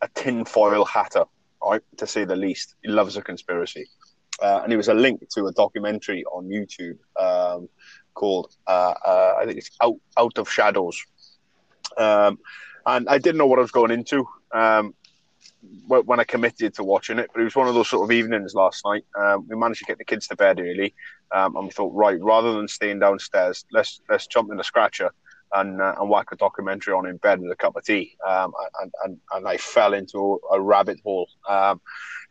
[0.00, 1.24] a tinfoil hatter,
[1.64, 2.76] right, to say the least.
[2.82, 3.86] He loves a conspiracy,
[4.42, 7.68] uh, and it was a link to a documentary on YouTube um,
[8.14, 11.02] called uh, uh, I think it's Out Out of Shadows,
[11.96, 12.38] um,
[12.86, 14.26] and I didn't know what I was going into.
[14.52, 14.94] Um,
[15.86, 18.54] when I committed to watching it, but it was one of those sort of evenings
[18.54, 19.04] last night.
[19.18, 20.94] Um, we managed to get the kids to bed early,
[21.32, 25.10] um, and we thought, right, rather than staying downstairs, let's let's jump in the scratcher
[25.54, 28.16] and uh, and whack a documentary on in bed with a cup of tea.
[28.26, 31.28] Um, and, and and I fell into a rabbit hole.
[31.48, 31.80] Um,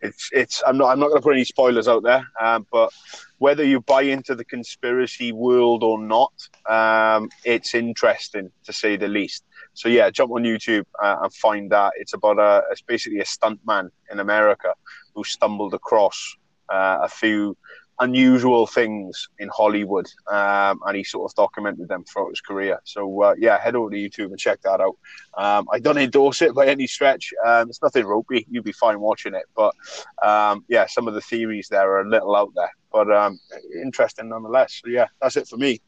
[0.02, 2.92] it's it's I'm not I'm not going to put any spoilers out there, um, but
[3.40, 6.34] whether you buy into the conspiracy world or not,
[6.68, 9.44] um, it's interesting to say the least.
[9.74, 11.94] So yeah, jump on YouTube uh, and find that.
[11.98, 14.74] It's about a it's basically a stuntman in America
[15.14, 16.36] who stumbled across
[16.70, 17.58] uh, a few
[18.00, 22.80] unusual things in Hollywood, um, and he sort of documented them throughout his career.
[22.84, 24.98] So uh, yeah, head over to YouTube and check that out.
[25.38, 27.34] Um, I don't endorse it by any stretch.
[27.46, 28.46] Um, it's nothing ropey.
[28.50, 29.74] You'd be fine watching it, but
[30.22, 33.40] um, yeah, some of the theories there are a little out there, but um,
[33.82, 34.82] interesting nonetheless.
[34.84, 35.82] So yeah, that's it for me.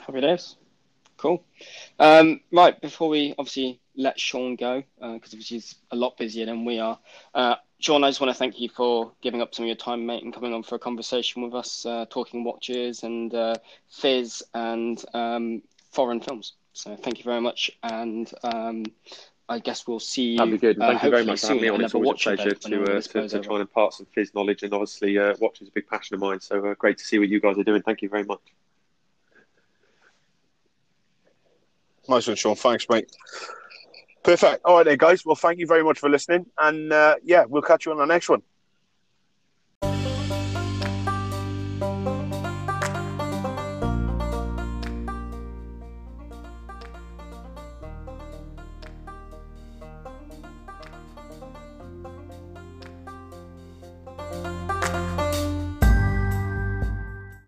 [0.00, 0.56] Happy days.
[1.16, 1.44] Cool.
[1.98, 6.64] Um, right, before we obviously let Sean go, because obviously he's a lot busier than
[6.64, 6.98] we are.
[7.34, 10.04] Uh, Sean, I just want to thank you for giving up some of your time,
[10.04, 13.54] mate, and coming on for a conversation with us, uh, talking watches and uh,
[13.88, 16.52] fizz and um, foreign films.
[16.74, 18.84] So thank you very much, and um,
[19.48, 20.38] I guess we'll see you.
[20.38, 20.76] That'd be good.
[20.76, 21.80] And uh, Thank you very much for having soon me on.
[21.80, 23.62] It's another always a watch pleasure event when all to, uh, to, to try and
[23.62, 24.62] impart some fizz knowledge.
[24.62, 26.40] And obviously, uh, watching is a big passion of mine.
[26.40, 27.80] So uh, great to see what you guys are doing.
[27.80, 28.40] Thank you very much.
[32.06, 32.56] Nice one, Sean.
[32.56, 33.10] Thanks, mate.
[34.22, 34.62] Perfect.
[34.64, 35.24] All right, then, guys.
[35.24, 38.04] Well, thank you very much for listening, and uh, yeah, we'll catch you on the
[38.04, 38.42] next one.